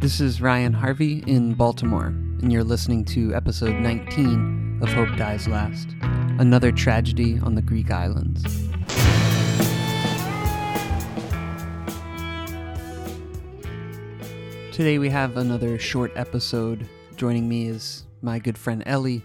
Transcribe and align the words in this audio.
This 0.00 0.20
is 0.20 0.40
Ryan 0.40 0.72
Harvey 0.72 1.24
in 1.26 1.54
Baltimore, 1.54 2.06
and 2.06 2.52
you're 2.52 2.62
listening 2.62 3.04
to 3.06 3.34
episode 3.34 3.74
19 3.74 4.78
of 4.80 4.92
Hope 4.92 5.08
Dies 5.16 5.48
Last 5.48 5.88
Another 6.38 6.70
Tragedy 6.70 7.40
on 7.40 7.56
the 7.56 7.62
Greek 7.62 7.90
Islands. 7.90 8.44
Today 14.72 15.00
we 15.00 15.08
have 15.08 15.36
another 15.36 15.80
short 15.80 16.12
episode. 16.14 16.88
Joining 17.16 17.48
me 17.48 17.66
is 17.66 18.06
my 18.22 18.38
good 18.38 18.56
friend 18.56 18.84
Ellie, 18.86 19.24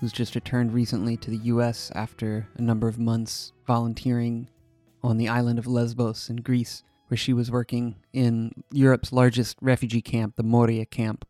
who's 0.00 0.12
just 0.12 0.34
returned 0.34 0.74
recently 0.74 1.16
to 1.16 1.30
the 1.30 1.38
US 1.44 1.90
after 1.94 2.46
a 2.58 2.60
number 2.60 2.88
of 2.88 2.98
months 2.98 3.52
volunteering 3.66 4.50
on 5.02 5.16
the 5.16 5.30
island 5.30 5.58
of 5.58 5.66
Lesbos 5.66 6.28
in 6.28 6.36
Greece, 6.36 6.82
where 7.10 7.18
she 7.18 7.32
was 7.32 7.50
working 7.50 7.96
in 8.12 8.62
Europe's 8.70 9.12
largest 9.12 9.56
refugee 9.60 10.00
camp, 10.00 10.36
the 10.36 10.44
Moria 10.44 10.86
camp. 10.86 11.26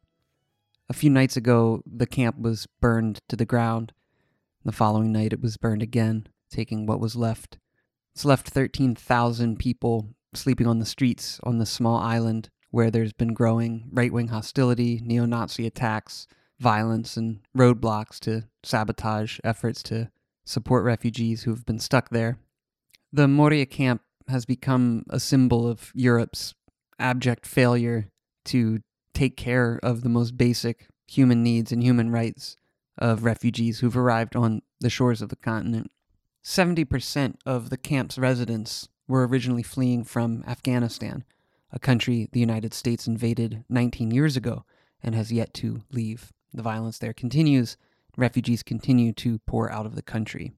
A 0.90 0.92
few 0.92 1.08
nights 1.08 1.38
ago, 1.38 1.82
the 1.90 2.06
camp 2.06 2.38
was 2.38 2.66
burned 2.82 3.20
to 3.30 3.36
the 3.36 3.46
ground. 3.46 3.94
The 4.62 4.72
following 4.72 5.10
night, 5.10 5.32
it 5.32 5.40
was 5.40 5.56
burned 5.56 5.80
again, 5.80 6.28
taking 6.50 6.84
what 6.84 7.00
was 7.00 7.16
left. 7.16 7.56
It's 8.14 8.26
left 8.26 8.50
13,000 8.50 9.58
people 9.58 10.10
sleeping 10.34 10.66
on 10.66 10.80
the 10.80 10.84
streets 10.84 11.40
on 11.44 11.56
this 11.56 11.70
small 11.70 11.96
island 11.96 12.50
where 12.70 12.90
there's 12.90 13.14
been 13.14 13.32
growing 13.32 13.88
right 13.90 14.12
wing 14.12 14.28
hostility, 14.28 15.00
neo 15.02 15.24
Nazi 15.24 15.66
attacks, 15.66 16.26
violence, 16.58 17.16
and 17.16 17.40
roadblocks 17.56 18.20
to 18.20 18.44
sabotage 18.62 19.40
efforts 19.42 19.82
to 19.84 20.10
support 20.44 20.84
refugees 20.84 21.44
who 21.44 21.52
have 21.52 21.64
been 21.64 21.78
stuck 21.78 22.10
there. 22.10 22.38
The 23.14 23.26
Moria 23.26 23.64
camp 23.64 24.02
has 24.30 24.46
become 24.46 25.04
a 25.10 25.20
symbol 25.20 25.68
of 25.68 25.92
Europe's 25.94 26.54
abject 26.98 27.46
failure 27.46 28.08
to 28.46 28.80
take 29.14 29.36
care 29.36 29.78
of 29.82 30.02
the 30.02 30.08
most 30.08 30.36
basic 30.36 30.86
human 31.06 31.42
needs 31.42 31.72
and 31.72 31.82
human 31.82 32.10
rights 32.10 32.56
of 32.96 33.24
refugees 33.24 33.80
who've 33.80 33.96
arrived 33.96 34.36
on 34.36 34.62
the 34.80 34.90
shores 34.90 35.20
of 35.20 35.28
the 35.28 35.36
continent. 35.36 35.90
70% 36.44 37.34
of 37.44 37.70
the 37.70 37.76
camp's 37.76 38.18
residents 38.18 38.88
were 39.08 39.26
originally 39.26 39.62
fleeing 39.62 40.04
from 40.04 40.44
Afghanistan, 40.46 41.24
a 41.72 41.78
country 41.78 42.28
the 42.32 42.40
United 42.40 42.72
States 42.72 43.06
invaded 43.06 43.64
19 43.68 44.10
years 44.10 44.36
ago 44.36 44.64
and 45.02 45.14
has 45.14 45.32
yet 45.32 45.52
to 45.54 45.82
leave. 45.90 46.32
The 46.52 46.62
violence 46.62 46.98
there 46.98 47.12
continues. 47.12 47.76
Refugees 48.16 48.62
continue 48.62 49.12
to 49.14 49.38
pour 49.40 49.70
out 49.70 49.86
of 49.86 49.94
the 49.94 50.02
country. 50.02 50.52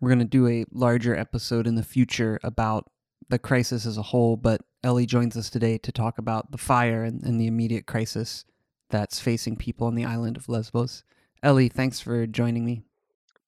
We're 0.00 0.10
going 0.10 0.18
to 0.20 0.24
do 0.24 0.46
a 0.46 0.64
larger 0.70 1.16
episode 1.16 1.66
in 1.66 1.74
the 1.74 1.82
future 1.82 2.38
about 2.42 2.90
the 3.28 3.38
crisis 3.38 3.86
as 3.86 3.98
a 3.98 4.02
whole, 4.02 4.36
but 4.36 4.62
Ellie 4.82 5.06
joins 5.06 5.36
us 5.36 5.50
today 5.50 5.78
to 5.78 5.92
talk 5.92 6.18
about 6.18 6.50
the 6.50 6.58
fire 6.58 7.02
and, 7.04 7.22
and 7.22 7.40
the 7.40 7.46
immediate 7.46 7.86
crisis 7.86 8.44
that's 8.90 9.20
facing 9.20 9.56
people 9.56 9.86
on 9.86 9.94
the 9.94 10.04
island 10.04 10.36
of 10.36 10.48
Lesbos. 10.48 11.04
Ellie, 11.42 11.68
thanks 11.68 12.00
for 12.00 12.26
joining 12.26 12.64
me. 12.64 12.82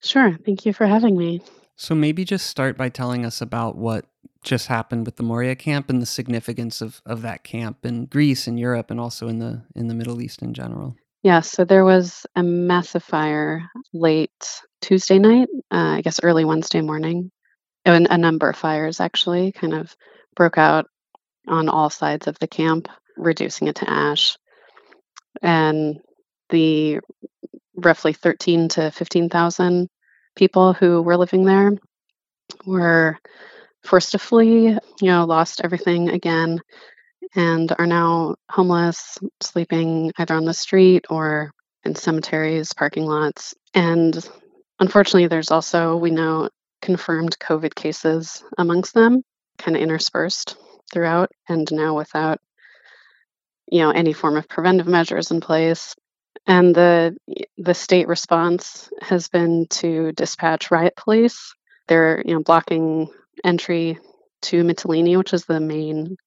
Sure. 0.01 0.37
Thank 0.45 0.65
you 0.65 0.73
for 0.73 0.85
having 0.85 1.17
me. 1.17 1.41
So, 1.75 1.95
maybe 1.95 2.25
just 2.25 2.47
start 2.47 2.77
by 2.77 2.89
telling 2.89 3.25
us 3.25 3.41
about 3.41 3.75
what 3.75 4.05
just 4.43 4.67
happened 4.67 5.05
with 5.05 5.15
the 5.15 5.23
Moria 5.23 5.55
camp 5.55 5.89
and 5.89 6.01
the 6.01 6.05
significance 6.05 6.81
of, 6.81 7.01
of 7.05 7.21
that 7.21 7.43
camp 7.43 7.85
in 7.85 8.05
Greece 8.05 8.47
and 8.47 8.59
Europe 8.59 8.91
and 8.91 8.99
also 8.99 9.27
in 9.27 9.39
the 9.39 9.63
in 9.75 9.87
the 9.87 9.93
Middle 9.93 10.21
East 10.21 10.41
in 10.41 10.53
general. 10.53 10.95
Yeah, 11.23 11.41
so 11.41 11.63
there 11.63 11.85
was 11.85 12.25
a 12.35 12.41
massive 12.41 13.03
fire 13.03 13.69
late 13.93 14.61
Tuesday 14.81 15.19
night, 15.19 15.49
uh, 15.71 15.97
I 15.97 16.01
guess 16.01 16.19
early 16.23 16.45
Wednesday 16.45 16.81
morning. 16.81 17.31
And 17.85 18.07
a 18.09 18.17
number 18.17 18.49
of 18.49 18.57
fires 18.57 18.99
actually 18.99 19.51
kind 19.51 19.73
of 19.73 19.95
broke 20.35 20.57
out 20.57 20.87
on 21.47 21.69
all 21.69 21.89
sides 21.89 22.27
of 22.27 22.37
the 22.39 22.47
camp, 22.47 22.87
reducing 23.17 23.67
it 23.67 23.75
to 23.77 23.89
ash. 23.89 24.37
And 25.41 25.99
the 26.49 26.99
roughly 27.75 28.13
13 28.13 28.69
to 28.69 28.91
15,000 28.91 29.87
people 30.35 30.73
who 30.73 31.01
were 31.01 31.17
living 31.17 31.45
there 31.45 31.71
were 32.65 33.17
forced 33.83 34.11
to 34.11 34.19
flee, 34.19 34.67
you 34.67 34.79
know, 35.01 35.25
lost 35.25 35.61
everything 35.63 36.09
again, 36.09 36.59
and 37.35 37.73
are 37.79 37.87
now 37.87 38.35
homeless, 38.49 39.17
sleeping 39.41 40.11
either 40.17 40.35
on 40.35 40.45
the 40.45 40.53
street 40.53 41.05
or 41.09 41.51
in 41.83 41.95
cemeteries, 41.95 42.73
parking 42.73 43.05
lots. 43.05 43.55
And 43.73 44.15
unfortunately, 44.79 45.27
there's 45.27 45.51
also, 45.51 45.95
we 45.95 46.11
know, 46.11 46.49
confirmed 46.81 47.37
COVID 47.39 47.75
cases 47.75 48.43
amongst 48.57 48.93
them, 48.93 49.23
kind 49.57 49.77
of 49.77 49.83
interspersed 49.83 50.55
throughout, 50.91 51.31
and 51.47 51.67
now 51.71 51.95
without, 51.95 52.39
you 53.71 53.79
know, 53.79 53.91
any 53.91 54.13
form 54.13 54.37
of 54.37 54.49
preventive 54.49 54.87
measures 54.87 55.31
in 55.31 55.41
place. 55.41 55.95
And 56.47 56.73
the 56.73 57.15
the 57.57 57.73
state 57.73 58.07
response 58.07 58.89
has 59.01 59.27
been 59.27 59.67
to 59.69 60.11
dispatch 60.13 60.71
riot 60.71 60.95
police. 60.95 61.53
They're, 61.87 62.23
you 62.25 62.33
know, 62.33 62.41
blocking 62.41 63.09
entry 63.43 63.99
to 64.43 64.63
Mytilene, 64.63 65.17
which 65.17 65.33
is 65.33 65.45
the 65.45 65.59
main 65.59 66.17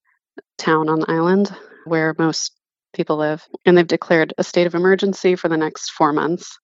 town 0.59 0.89
on 0.89 1.01
the 1.01 1.11
island 1.11 1.55
where 1.85 2.15
most 2.19 2.53
people 2.95 3.17
live. 3.17 3.45
And 3.67 3.77
they've 3.77 3.87
declared 3.87 4.35
a 4.39 4.45
state 4.45 4.67
of 4.67 4.75
emergency 4.75 5.37
for 5.37 5.49
the 5.49 5.57
next 5.57 5.91
four 5.91 6.13
months, 6.13 6.59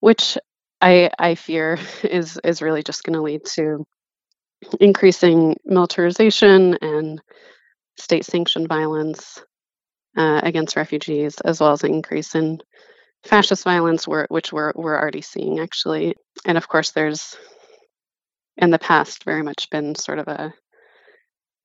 which 0.00 0.38
I, 0.84 1.10
I 1.18 1.34
fear 1.34 1.78
is, 2.04 2.38
is 2.44 2.60
really 2.60 2.82
just 2.82 3.04
going 3.04 3.14
to 3.14 3.22
lead 3.22 3.44
to 3.54 3.86
increasing 4.80 5.56
militarization 5.64 6.76
and 6.80 7.20
state 7.98 8.26
sanctioned 8.26 8.68
violence 8.68 9.42
uh, 10.16 10.40
against 10.42 10.76
refugees, 10.76 11.40
as 11.40 11.60
well 11.60 11.72
as 11.72 11.84
an 11.84 11.94
increase 11.94 12.34
in 12.34 12.58
fascist 13.24 13.64
violence, 13.64 14.06
which 14.06 14.52
we're, 14.52 14.72
we're 14.74 14.98
already 14.98 15.22
seeing 15.22 15.58
actually. 15.58 16.14
And 16.44 16.58
of 16.58 16.68
course, 16.68 16.90
there's 16.90 17.34
in 18.58 18.70
the 18.70 18.78
past 18.78 19.24
very 19.24 19.42
much 19.42 19.70
been 19.70 19.94
sort 19.94 20.18
of 20.18 20.28
a 20.28 20.52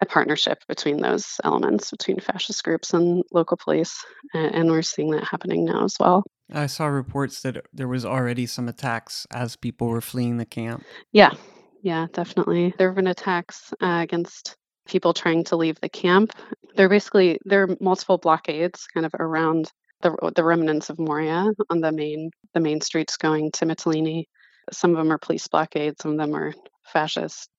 a 0.02 0.06
partnership 0.06 0.60
between 0.70 1.02
those 1.02 1.42
elements 1.44 1.92
between 1.92 2.22
fascist 2.22 2.64
groups 2.64 2.94
and 2.94 3.22
local 3.34 3.58
police 3.58 4.06
and 4.34 4.72
we're 4.72 4.82
seeing 4.82 5.12
that 5.12 5.26
happening 5.26 5.66
now 5.66 5.84
as 5.84 5.98
well 6.00 6.24
i 6.54 6.66
saw 6.66 6.86
reports 6.86 7.42
that 7.42 7.66
there 7.74 7.88
was 7.88 8.06
already 8.06 8.46
some 8.46 8.68
attacks 8.68 9.28
as 9.32 9.56
people 9.56 9.88
were 9.88 10.02
fleeing 10.02 10.38
the 10.38 10.46
camp. 10.46 10.84
Yeah. 11.12 11.34
Yeah 11.82 12.08
definitely. 12.14 12.74
There 12.78 12.90
have 12.90 12.96
been 12.96 13.08
attacks 13.08 13.74
uh, 13.82 14.00
against 14.02 14.56
people 14.88 15.14
trying 15.14 15.44
to 15.46 15.56
leave 15.56 15.80
the 15.82 15.90
camp. 15.90 16.32
There 16.76 16.90
basically 16.90 17.40
there 17.46 17.64
are 17.64 17.78
multiple 17.80 18.18
blockades 18.18 18.88
kind 18.94 19.06
of 19.06 19.14
around 19.20 19.72
the, 20.02 20.32
the 20.36 20.44
remnants 20.44 20.90
of 20.90 21.00
moria 21.00 21.52
on 21.70 21.82
the 21.82 21.92
main 21.92 22.32
the 22.54 22.60
main 22.60 22.82
streets 22.82 23.18
going 23.18 23.52
to 23.52 23.66
mytilene. 23.66 24.26
Some 24.72 24.92
of 24.92 24.98
them 24.98 25.12
are 25.12 25.18
police 25.18 25.48
blockades 25.48 26.02
some 26.02 26.12
of 26.12 26.18
them 26.18 26.36
are 26.36 26.54
fascist 26.84 27.50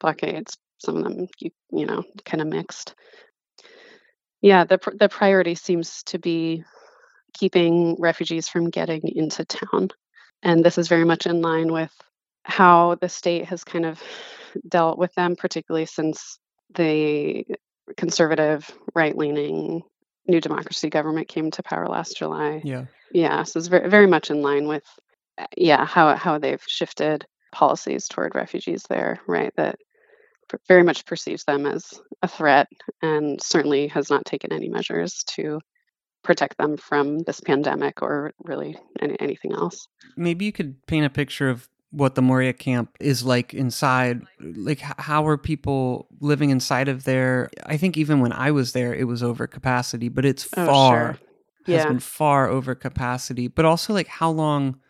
blockades 0.00 0.56
some 0.78 0.98
of 0.98 1.04
them 1.04 1.28
you 1.38 1.50
you 1.70 1.86
know 1.86 2.04
kind 2.24 2.42
of 2.42 2.48
mixed. 2.48 2.94
Yeah 4.40 4.64
the 4.64 4.78
the 4.98 5.08
priority 5.08 5.54
seems 5.54 6.02
to 6.04 6.18
be 6.18 6.64
keeping 7.34 7.96
refugees 7.98 8.48
from 8.48 8.70
getting 8.70 9.02
into 9.14 9.44
town. 9.44 9.90
And 10.42 10.64
this 10.64 10.78
is 10.78 10.88
very 10.88 11.04
much 11.04 11.26
in 11.26 11.42
line 11.42 11.72
with 11.72 11.92
how 12.44 12.96
the 12.96 13.08
state 13.08 13.46
has 13.46 13.64
kind 13.64 13.84
of 13.84 14.02
dealt 14.68 14.98
with 14.98 15.12
them 15.14 15.34
particularly 15.36 15.86
since 15.86 16.38
the 16.74 17.44
conservative 17.96 18.70
right-leaning 18.94 19.82
new 20.26 20.40
democracy 20.40 20.88
government 20.88 21.28
came 21.28 21.50
to 21.50 21.62
power 21.62 21.88
last 21.88 22.16
july. 22.16 22.60
Yeah. 22.64 22.84
Yeah 23.12 23.42
so 23.42 23.58
it's 23.58 23.68
very, 23.68 23.88
very 23.88 24.06
much 24.06 24.30
in 24.30 24.42
line 24.42 24.68
with 24.68 24.84
yeah 25.56 25.84
how 25.84 26.14
how 26.14 26.38
they've 26.38 26.62
shifted 26.66 27.26
policies 27.52 28.08
toward 28.08 28.34
refugees 28.34 28.84
there 28.88 29.20
right? 29.26 29.52
That 29.56 29.76
very 30.68 30.82
much 30.82 31.06
perceives 31.06 31.44
them 31.44 31.66
as 31.66 32.00
a 32.22 32.28
threat 32.28 32.68
and 33.02 33.42
certainly 33.42 33.88
has 33.88 34.10
not 34.10 34.24
taken 34.24 34.52
any 34.52 34.68
measures 34.68 35.24
to 35.28 35.60
protect 36.24 36.58
them 36.58 36.76
from 36.76 37.20
this 37.20 37.40
pandemic 37.40 38.02
or 38.02 38.32
really 38.42 38.76
any, 39.00 39.16
anything 39.20 39.52
else. 39.52 39.86
Maybe 40.16 40.44
you 40.44 40.52
could 40.52 40.84
paint 40.86 41.06
a 41.06 41.10
picture 41.10 41.48
of 41.48 41.68
what 41.90 42.16
the 42.16 42.22
Moria 42.22 42.52
camp 42.52 42.96
is 42.98 43.22
like 43.24 43.54
inside. 43.54 44.22
Like, 44.40 44.80
how 44.80 45.26
are 45.28 45.38
people 45.38 46.08
living 46.20 46.50
inside 46.50 46.88
of 46.88 47.04
there? 47.04 47.50
I 47.66 47.76
think 47.76 47.96
even 47.96 48.18
when 48.20 48.32
I 48.32 48.50
was 48.50 48.72
there, 48.72 48.92
it 48.92 49.04
was 49.04 49.22
over 49.22 49.46
capacity, 49.46 50.08
but 50.08 50.24
it's 50.24 50.48
oh, 50.56 50.66
far, 50.66 51.14
sure. 51.14 51.18
yeah. 51.66 51.76
has 51.76 51.86
been 51.86 52.00
far 52.00 52.48
over 52.48 52.74
capacity. 52.74 53.46
But 53.46 53.64
also, 53.64 53.92
like, 53.92 54.08
how 54.08 54.30
long 54.30 54.80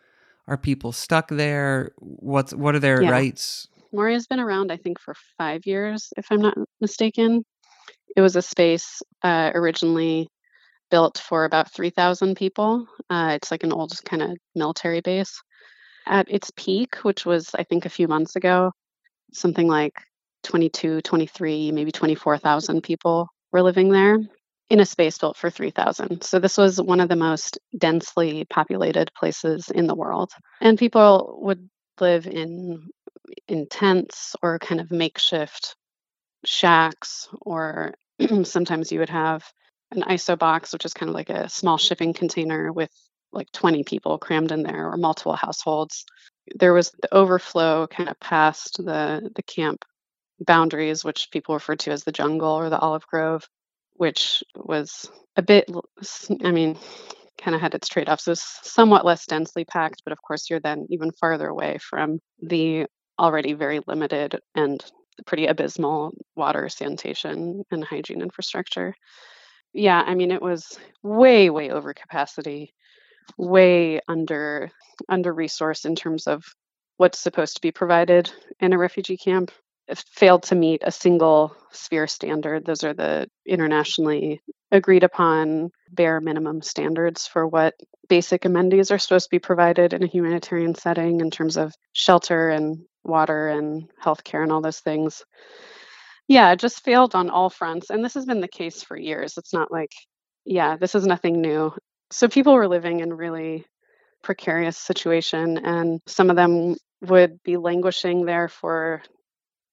are 0.47 0.57
people 0.57 0.91
stuck 0.91 1.27
there? 1.29 1.91
What's 1.99 2.53
what 2.55 2.73
are 2.73 2.79
their 2.79 3.03
yeah. 3.03 3.11
rights? 3.11 3.67
Moria's 3.91 4.27
been 4.27 4.39
around, 4.39 4.71
I 4.71 4.77
think, 4.77 4.99
for 4.99 5.15
five 5.37 5.65
years, 5.65 6.11
if 6.17 6.25
I'm 6.31 6.41
not 6.41 6.57
mistaken. 6.81 7.45
It 8.15 8.21
was 8.21 8.35
a 8.35 8.41
space 8.41 9.01
uh, 9.23 9.51
originally 9.53 10.29
built 10.91 11.17
for 11.17 11.45
about 11.45 11.71
3,000 11.71 12.35
people. 12.35 12.87
Uh, 13.09 13.33
it's 13.35 13.51
like 13.51 13.63
an 13.63 13.73
old 13.73 13.93
kind 14.05 14.21
of 14.23 14.37
military 14.55 15.01
base. 15.01 15.41
At 16.07 16.29
its 16.31 16.51
peak, 16.55 16.97
which 17.03 17.25
was, 17.25 17.51
I 17.55 17.63
think, 17.63 17.85
a 17.85 17.89
few 17.89 18.07
months 18.07 18.35
ago, 18.35 18.71
something 19.33 19.67
like 19.67 19.93
22, 20.43 21.01
23, 21.01 21.71
maybe 21.71 21.91
24,000 21.91 22.81
people 22.83 23.27
were 23.51 23.63
living 23.63 23.89
there. 23.89 24.17
in 24.69 24.79
a 24.79 24.85
space 24.85 25.17
built 25.17 25.37
for 25.37 25.49
3,000. 25.49 26.23
So 26.23 26.39
this 26.39 26.57
was 26.57 26.81
one 26.81 26.99
of 26.99 27.09
the 27.09 27.15
most 27.15 27.59
densely 27.77 28.45
populated 28.49 29.11
places 29.15 29.69
in 29.69 29.87
the 29.87 29.95
world. 29.95 30.31
And 30.61 30.77
people 30.79 31.37
would 31.43 31.69
live 31.99 32.27
in 32.27 32.89
in 33.47 33.67
tents 33.67 34.35
or 34.41 34.59
kind 34.59 34.81
of 34.81 34.91
makeshift 34.91 35.75
shacks 36.45 37.27
or 37.41 37.95
sometimes 38.43 38.91
you 38.91 38.99
would 38.99 39.09
have 39.09 39.43
an 39.91 40.03
iso 40.03 40.37
box 40.37 40.73
which 40.73 40.85
is 40.85 40.93
kind 40.93 41.09
of 41.09 41.15
like 41.15 41.29
a 41.29 41.49
small 41.49 41.77
shipping 41.77 42.13
container 42.13 42.71
with 42.71 42.91
like 43.31 43.51
20 43.51 43.83
people 43.83 44.17
crammed 44.17 44.51
in 44.51 44.63
there 44.63 44.89
or 44.89 44.97
multiple 44.97 45.35
households. 45.35 46.05
There 46.55 46.73
was 46.73 46.91
the 47.01 47.13
overflow 47.13 47.85
kind 47.87 48.07
of 48.09 48.19
past 48.19 48.77
the 48.77 49.29
the 49.35 49.43
camp 49.43 49.83
boundaries 50.39 51.03
which 51.03 51.29
people 51.31 51.55
referred 51.55 51.79
to 51.79 51.91
as 51.91 52.03
the 52.03 52.11
jungle 52.11 52.51
or 52.51 52.69
the 52.69 52.79
olive 52.79 53.05
grove 53.07 53.47
which 53.93 54.43
was 54.55 55.09
a 55.37 55.41
bit 55.41 55.69
i 56.43 56.51
mean 56.51 56.77
kind 57.37 57.53
of 57.53 57.59
had 57.61 57.73
its 57.75 57.89
trade-offs. 57.89 58.23
So 58.23 58.33
somewhat 58.35 59.05
less 59.05 59.25
densely 59.25 59.65
packed 59.65 60.01
but 60.03 60.13
of 60.13 60.21
course 60.21 60.49
you're 60.49 60.59
then 60.59 60.87
even 60.89 61.11
farther 61.11 61.47
away 61.47 61.77
from 61.79 62.19
the 62.41 62.85
already 63.19 63.53
very 63.53 63.81
limited 63.87 64.39
and 64.55 64.83
pretty 65.25 65.45
abysmal 65.47 66.13
water 66.35 66.67
sanitation 66.69 67.63
and 67.71 67.83
hygiene 67.83 68.21
infrastructure 68.21 68.93
yeah 69.75 70.01
i 70.07 70.15
mean 70.15 70.31
it 70.31 70.41
was 70.41 70.79
way 71.03 71.51
way 71.51 71.69
over 71.69 71.93
capacity 71.93 72.73
way 73.37 73.99
under 74.07 74.71
under 75.09 75.33
resourced 75.33 75.85
in 75.85 75.95
terms 75.95 76.27
of 76.27 76.43
what's 76.97 77.19
supposed 77.19 77.55
to 77.55 77.61
be 77.61 77.71
provided 77.71 78.31
in 78.59 78.73
a 78.73 78.77
refugee 78.77 79.17
camp. 79.17 79.51
It 79.87 80.03
failed 80.11 80.43
to 80.43 80.55
meet 80.55 80.81
a 80.83 80.91
single 80.91 81.55
sphere 81.71 82.07
standard. 82.07 82.65
Those 82.65 82.83
are 82.83 82.93
the 82.93 83.27
internationally 83.45 84.41
agreed 84.71 85.03
upon 85.03 85.71
bare 85.91 86.19
minimum 86.21 86.61
standards 86.61 87.27
for 87.27 87.47
what 87.47 87.75
basic 88.09 88.45
amenities 88.45 88.91
are 88.91 88.97
supposed 88.97 89.25
to 89.25 89.35
be 89.35 89.39
provided 89.39 89.93
in 89.93 90.03
a 90.03 90.07
humanitarian 90.07 90.73
setting 90.73 91.21
in 91.21 91.29
terms 91.29 91.57
of 91.57 91.73
shelter 91.93 92.49
and 92.49 92.85
water 93.03 93.49
and 93.49 93.89
healthcare 94.03 94.41
and 94.41 94.51
all 94.51 94.61
those 94.61 94.79
things 94.79 95.23
yeah 96.27 96.55
just 96.55 96.83
failed 96.83 97.15
on 97.15 97.29
all 97.29 97.49
fronts 97.49 97.89
and 97.89 98.03
this 98.03 98.13
has 98.13 98.25
been 98.25 98.41
the 98.41 98.47
case 98.47 98.81
for 98.83 98.97
years 98.97 99.37
it's 99.37 99.53
not 99.53 99.71
like 99.71 99.91
yeah 100.45 100.77
this 100.77 100.95
is 100.95 101.05
nothing 101.05 101.41
new 101.41 101.71
so 102.11 102.27
people 102.27 102.53
were 102.53 102.67
living 102.67 102.99
in 102.99 103.13
really 103.13 103.65
precarious 104.23 104.77
situation 104.77 105.57
and 105.59 106.01
some 106.07 106.29
of 106.29 106.35
them 106.35 106.75
would 107.03 107.41
be 107.43 107.57
languishing 107.57 108.25
there 108.25 108.49
for 108.49 109.01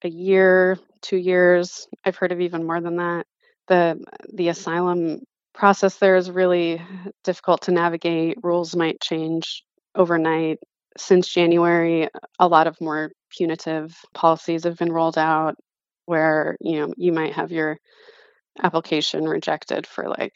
a 0.05 0.09
year, 0.09 0.79
2 1.03 1.17
years. 1.17 1.87
I've 2.05 2.17
heard 2.17 2.33
of 2.33 2.41
even 2.41 2.67
more 2.67 2.81
than 2.81 2.97
that. 2.97 3.27
The 3.69 4.03
the 4.35 4.49
asylum 4.49 5.21
process 5.55 5.97
there 5.99 6.17
is 6.17 6.31
really 6.31 6.83
difficult 7.25 7.63
to 7.63 7.73
navigate. 7.73 8.39
Rules 8.43 8.77
might 8.77 9.01
change 9.01 9.65
overnight. 9.95 10.59
Since 10.99 11.29
January, 11.29 12.09
a 12.39 12.49
lot 12.49 12.67
of 12.67 12.81
more 12.81 13.13
punitive 13.31 13.97
policies 14.15 14.65
have 14.65 14.79
been 14.79 14.93
rolled 14.93 15.19
out 15.19 15.57
where, 16.13 16.57
you 16.61 16.79
know, 16.79 16.93
you 16.99 17.11
might 17.11 17.33
have 17.33 17.51
your 17.53 17.79
application 18.63 19.25
rejected 19.25 19.87
for 19.87 20.11
like 20.11 20.35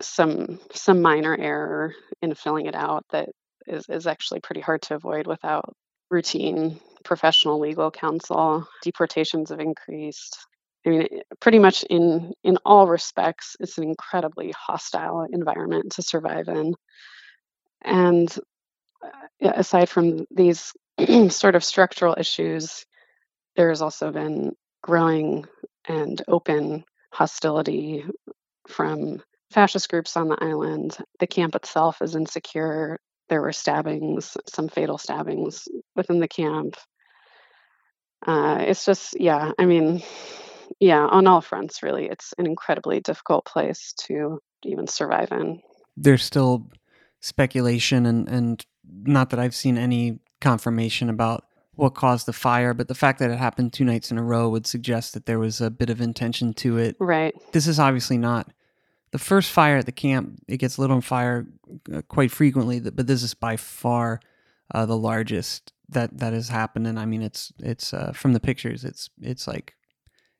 some 0.00 0.58
some 0.72 1.02
minor 1.02 1.36
error 1.38 1.94
in 2.22 2.34
filling 2.34 2.64
it 2.64 2.74
out 2.74 3.04
that 3.10 3.28
is, 3.66 3.84
is 3.90 4.06
actually 4.06 4.40
pretty 4.40 4.62
hard 4.62 4.80
to 4.80 4.94
avoid 4.94 5.26
without 5.26 5.76
routine 6.10 6.80
professional 7.04 7.60
legal 7.60 7.90
counsel. 7.90 8.66
Deportations 8.82 9.50
have 9.50 9.60
increased. 9.60 10.38
I 10.86 10.90
mean, 10.90 11.08
pretty 11.40 11.58
much 11.58 11.84
in 11.90 12.32
in 12.42 12.56
all 12.64 12.88
respects, 12.88 13.54
it's 13.60 13.76
an 13.76 13.84
incredibly 13.84 14.50
hostile 14.56 15.26
environment 15.30 15.92
to 15.92 16.02
survive 16.02 16.48
in. 16.48 16.74
And 17.82 18.34
uh, 19.04 19.52
aside 19.56 19.90
from 19.90 20.24
these 20.30 20.72
sort 21.28 21.54
of 21.54 21.64
structural 21.64 22.16
issues, 22.18 22.86
there 23.56 23.68
has 23.68 23.82
also 23.82 24.10
been 24.10 24.52
growing 24.82 25.46
and 25.86 26.22
open 26.28 26.84
hostility 27.10 28.04
from 28.68 29.22
fascist 29.52 29.88
groups 29.88 30.16
on 30.16 30.28
the 30.28 30.38
island. 30.40 30.96
The 31.20 31.26
camp 31.26 31.54
itself 31.54 32.02
is 32.02 32.14
insecure. 32.14 32.98
There 33.28 33.40
were 33.40 33.52
stabbings, 33.52 34.36
some 34.48 34.68
fatal 34.68 34.98
stabbings 34.98 35.68
within 35.94 36.20
the 36.20 36.28
camp. 36.28 36.76
Uh, 38.26 38.58
it's 38.60 38.84
just, 38.84 39.18
yeah, 39.18 39.52
I 39.58 39.64
mean, 39.64 40.02
yeah, 40.78 41.04
on 41.06 41.26
all 41.26 41.40
fronts, 41.40 41.82
really, 41.82 42.06
it's 42.06 42.34
an 42.38 42.46
incredibly 42.46 43.00
difficult 43.00 43.44
place 43.44 43.94
to 44.02 44.40
even 44.64 44.86
survive 44.86 45.32
in. 45.32 45.60
There's 45.96 46.24
still 46.24 46.70
speculation, 47.20 48.06
and, 48.06 48.28
and 48.28 48.66
not 48.84 49.30
that 49.30 49.40
I've 49.40 49.54
seen 49.54 49.76
any 49.76 50.20
confirmation 50.40 51.10
about 51.10 51.44
what 51.74 51.94
caused 51.94 52.26
the 52.26 52.32
fire, 52.32 52.74
but 52.74 52.88
the 52.88 52.94
fact 52.94 53.18
that 53.18 53.30
it 53.30 53.38
happened 53.38 53.72
two 53.72 53.84
nights 53.84 54.10
in 54.10 54.18
a 54.18 54.22
row 54.22 54.48
would 54.48 54.66
suggest 54.66 55.14
that 55.14 55.26
there 55.26 55.38
was 55.38 55.60
a 55.60 55.70
bit 55.70 55.90
of 55.90 56.00
intention 56.00 56.52
to 56.54 56.78
it. 56.78 56.96
Right. 57.00 57.34
This 57.52 57.66
is 57.66 57.78
obviously 57.78 58.18
not 58.18 58.52
the 59.12 59.18
first 59.18 59.50
fire 59.50 59.78
at 59.78 59.86
the 59.86 59.92
camp. 59.92 60.42
It 60.48 60.58
gets 60.58 60.78
lit 60.78 60.90
on 60.90 61.00
fire 61.00 61.46
uh, 61.92 62.02
quite 62.02 62.30
frequently, 62.30 62.80
but 62.80 63.06
this 63.06 63.22
is 63.22 63.34
by 63.34 63.56
far 63.56 64.20
uh, 64.74 64.86
the 64.86 64.96
largest 64.96 65.72
that 65.88 66.18
that 66.18 66.32
has 66.32 66.48
happened. 66.48 66.86
And 66.86 66.98
I 66.98 67.06
mean, 67.06 67.22
it's 67.22 67.52
it's 67.58 67.94
uh, 67.94 68.12
from 68.12 68.32
the 68.32 68.40
pictures, 68.40 68.84
it's 68.84 69.08
it's 69.20 69.46
like 69.46 69.74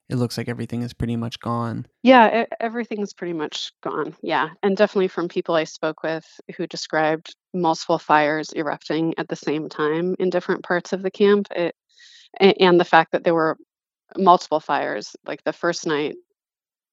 it 0.08 0.17
looks 0.17 0.37
like 0.37 0.49
everything 0.49 0.82
is 0.82 0.93
pretty 0.93 1.17
much 1.17 1.40
gone. 1.40 1.87
Yeah, 2.02 2.44
everything's 2.61 3.14
pretty 3.14 3.32
much 3.32 3.73
gone. 3.82 4.14
Yeah. 4.23 4.50
And 4.62 4.76
definitely 4.76 5.08
from 5.08 5.29
people 5.29 5.55
I 5.55 5.64
spoke 5.64 6.02
with 6.02 6.26
who 6.56 6.67
described 6.67 7.34
multiple 7.54 7.99
fires 7.99 8.52
erupting 8.54 9.14
at 9.19 9.28
the 9.28 9.37
same 9.37 9.69
time 9.69 10.16
in 10.19 10.31
different 10.31 10.64
parts 10.64 10.93
of 10.93 11.02
the 11.02 11.10
camp. 11.10 11.49
It, 11.54 11.75
and 12.40 12.81
the 12.81 12.84
fact 12.84 13.12
that 13.12 13.25
there 13.25 13.34
were 13.34 13.56
multiple 14.16 14.60
fires, 14.60 15.14
like 15.26 15.43
the 15.44 15.52
first 15.52 15.87
night, 15.87 16.16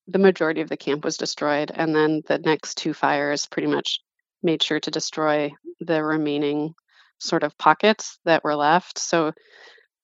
the 0.08 0.20
majority 0.20 0.62
of 0.62 0.70
the 0.70 0.78
camp 0.78 1.04
was 1.04 1.18
destroyed. 1.18 1.72
And 1.74 1.96
then 1.96 2.22
the 2.28 2.40
next 2.40 2.76
two 2.78 2.94
fires 2.94 3.46
pretty 3.46 3.68
much 3.68 4.00
made 4.44 4.64
sure 4.64 4.80
to 4.82 4.92
destroy 4.92 5.52
the 5.80 6.04
remaining 6.04 6.74
sort 7.20 7.44
of 7.44 7.58
pockets 7.58 8.20
that 8.26 8.44
were 8.44 8.56
left. 8.56 9.00
So, 9.00 9.34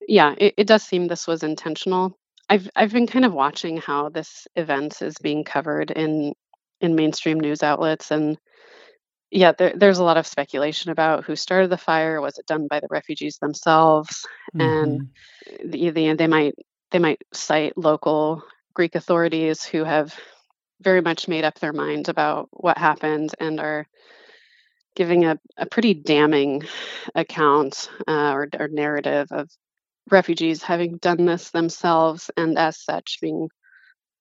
yeah, 0.08 0.36
it, 0.38 0.54
it 0.58 0.68
does 0.68 0.84
seem 0.84 1.08
this 1.08 1.28
was 1.28 1.44
intentional 1.44 2.18
I've 2.50 2.70
I've 2.76 2.92
been 2.92 3.08
kind 3.08 3.26
of 3.26 3.34
watching 3.34 3.78
how 3.78 4.10
this 4.10 4.48
event 4.56 5.02
is 5.02 5.16
being 5.22 5.44
covered 5.44 5.92
in 5.92 6.34
in 6.82 6.96
mainstream 6.96 7.40
news 7.40 7.64
outlets 7.64 8.12
and 8.12 8.38
yeah, 9.32 9.52
there, 9.52 9.74
there's 9.76 9.98
a 9.98 10.04
lot 10.04 10.18
of 10.18 10.28
speculation 10.28 10.92
about 10.92 11.26
who 11.26 11.36
started 11.36 11.70
the 11.70 11.78
fire. 11.78 12.22
Was 12.22 12.38
it 12.38 12.46
done 12.46 12.68
by 12.68 12.80
the 12.80 12.88
refugees 12.90 13.38
themselves? 13.38 14.26
Mm-hmm. 14.56 14.62
And 14.62 15.10
the, 15.64 15.90
the, 15.90 16.14
they 16.14 16.28
might 16.28 16.56
they 16.92 17.00
might 17.00 17.22
cite 17.34 17.78
local 17.78 18.44
Greek 18.74 18.96
authorities 18.96 19.64
who 19.64 19.84
have 19.84 20.18
very 20.82 21.02
much 21.02 21.28
made 21.28 21.44
up 21.44 21.60
their 21.60 21.74
minds 21.74 22.10
about 22.10 22.48
what 22.52 22.78
happened 22.78 23.34
and 23.40 23.60
are 23.60 23.88
giving 24.96 25.26
a, 25.26 25.38
a 25.58 25.66
pretty 25.66 25.94
damning 25.94 26.64
account 27.16 27.90
uh, 28.08 28.32
or, 28.32 28.48
or 28.60 28.68
narrative 28.68 29.28
of 29.32 29.50
refugees 30.10 30.62
having 30.62 30.98
done 30.98 31.26
this 31.26 31.50
themselves 31.52 32.30
and 32.38 32.58
as 32.58 32.80
such 32.80 33.18
being 33.22 33.50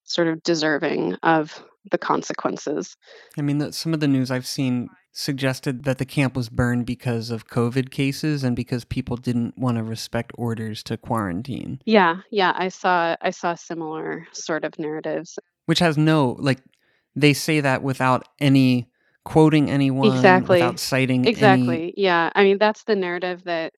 sort 0.05 0.29
of 0.29 0.43
deserving 0.43 1.17
of 1.23 1.63
the 1.91 1.99
consequences. 1.99 2.97
I 3.39 3.43
mean, 3.43 3.59
the, 3.59 3.73
some 3.73 3.95
of 3.95 4.01
the 4.01 4.09
news 4.09 4.31
I've 4.31 4.47
seen 4.47 4.89
suggested 5.13 5.85
that 5.85 5.99
the 5.99 6.05
camp 6.05 6.35
was 6.35 6.49
burned 6.49 6.87
because 6.87 7.31
of 7.31 7.47
COVID 7.47 7.91
cases 7.91 8.43
and 8.43 8.57
because 8.57 8.85
people 8.85 9.17
didn't 9.17 9.57
want 9.57 9.77
to 9.77 9.85
respect 9.85 10.33
orders 10.35 10.83
to 10.85 10.97
quarantine. 10.97 11.81
Yeah, 11.85 12.17
yeah, 12.31 12.53
I 12.57 12.69
saw 12.69 13.17
I 13.21 13.31
saw 13.31 13.55
similar 13.55 14.27
sort 14.33 14.65
of 14.65 14.79
narratives. 14.79 15.39
Which 15.67 15.79
has 15.79 15.97
no 15.97 16.37
like 16.39 16.59
they 17.15 17.33
say 17.33 17.61
that 17.61 17.83
without 17.83 18.29
any 18.41 18.91
quoting 19.25 19.71
anyone 19.71 20.15
exactly 20.15 20.57
without 20.59 20.79
citing 20.79 21.25
exactly 21.25 21.83
any... 21.85 21.95
yeah 21.97 22.29
i 22.35 22.45
mean 22.45 22.59
that's 22.59 22.85
the 22.85 22.95
narrative 22.95 23.43
that 23.45 23.73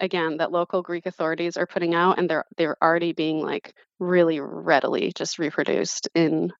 again 0.00 0.38
that 0.38 0.52
local 0.52 0.82
Greek 0.82 1.06
authorities 1.06 1.56
are 1.56 1.66
putting 1.66 1.94
out, 1.94 2.18
and 2.18 2.28
they're 2.28 2.44
they're 2.56 2.76
already 2.82 3.12
being 3.12 3.40
like 3.40 3.74
really 3.98 4.40
readily 4.40 5.12
just 5.14 5.38
reproduced 5.38 6.08
in 6.14 6.52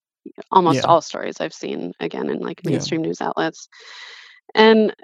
almost 0.51 0.77
yeah. 0.77 0.87
all 0.87 1.01
stories 1.01 1.41
I've 1.41 1.55
seen 1.55 1.93
again 2.01 2.31
in 2.31 2.39
like 2.41 2.65
mainstream 2.65 3.03
yeah. 3.03 3.09
news 3.09 3.21
outlets. 3.21 3.69
And 4.55 4.95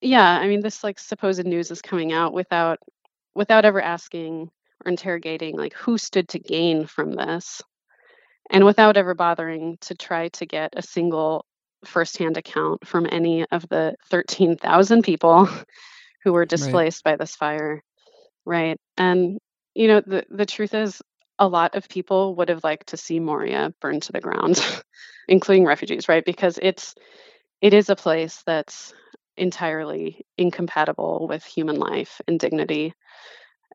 yeah, 0.00 0.28
I 0.28 0.46
mean 0.48 0.60
this 0.60 0.82
like 0.82 0.98
supposed 0.98 1.44
news 1.44 1.70
is 1.70 1.82
coming 1.82 2.12
out 2.12 2.32
without 2.32 2.78
without 3.34 3.64
ever 3.64 3.80
asking 3.80 4.50
or 4.84 4.90
interrogating 4.90 5.56
like 5.56 5.74
who 5.74 5.98
stood 5.98 6.28
to 6.28 6.38
gain 6.38 6.86
from 6.86 7.12
this 7.12 7.62
and 8.50 8.64
without 8.64 8.96
ever 8.96 9.14
bothering 9.14 9.78
to 9.82 9.94
try 9.94 10.28
to 10.28 10.46
get 10.46 10.74
a 10.76 10.82
single 10.82 11.44
firsthand 11.84 12.36
account 12.36 12.86
from 12.86 13.06
any 13.10 13.46
of 13.50 13.66
the 13.68 13.94
13,000 14.10 15.02
people 15.02 15.48
who 16.24 16.32
were 16.32 16.44
displaced 16.44 17.02
right. 17.04 17.12
by 17.12 17.16
this 17.16 17.36
fire 17.36 17.82
right 18.44 18.78
and 18.96 19.38
you 19.74 19.88
know 19.88 20.00
the 20.00 20.24
the 20.30 20.46
truth 20.46 20.74
is 20.74 21.00
a 21.40 21.48
lot 21.48 21.74
of 21.74 21.88
people 21.88 22.36
would 22.36 22.48
have 22.48 22.62
liked 22.62 22.88
to 22.88 22.96
see 22.96 23.18
Moria 23.18 23.74
burned 23.80 24.04
to 24.04 24.12
the 24.12 24.20
ground, 24.20 24.64
including 25.28 25.64
refugees, 25.64 26.08
right? 26.08 26.24
Because 26.24 26.58
it's 26.62 26.94
it 27.60 27.74
is 27.74 27.90
a 27.90 27.96
place 27.96 28.42
that's 28.46 28.94
entirely 29.36 30.24
incompatible 30.38 31.26
with 31.28 31.44
human 31.44 31.76
life 31.76 32.20
and 32.28 32.38
dignity 32.38 32.94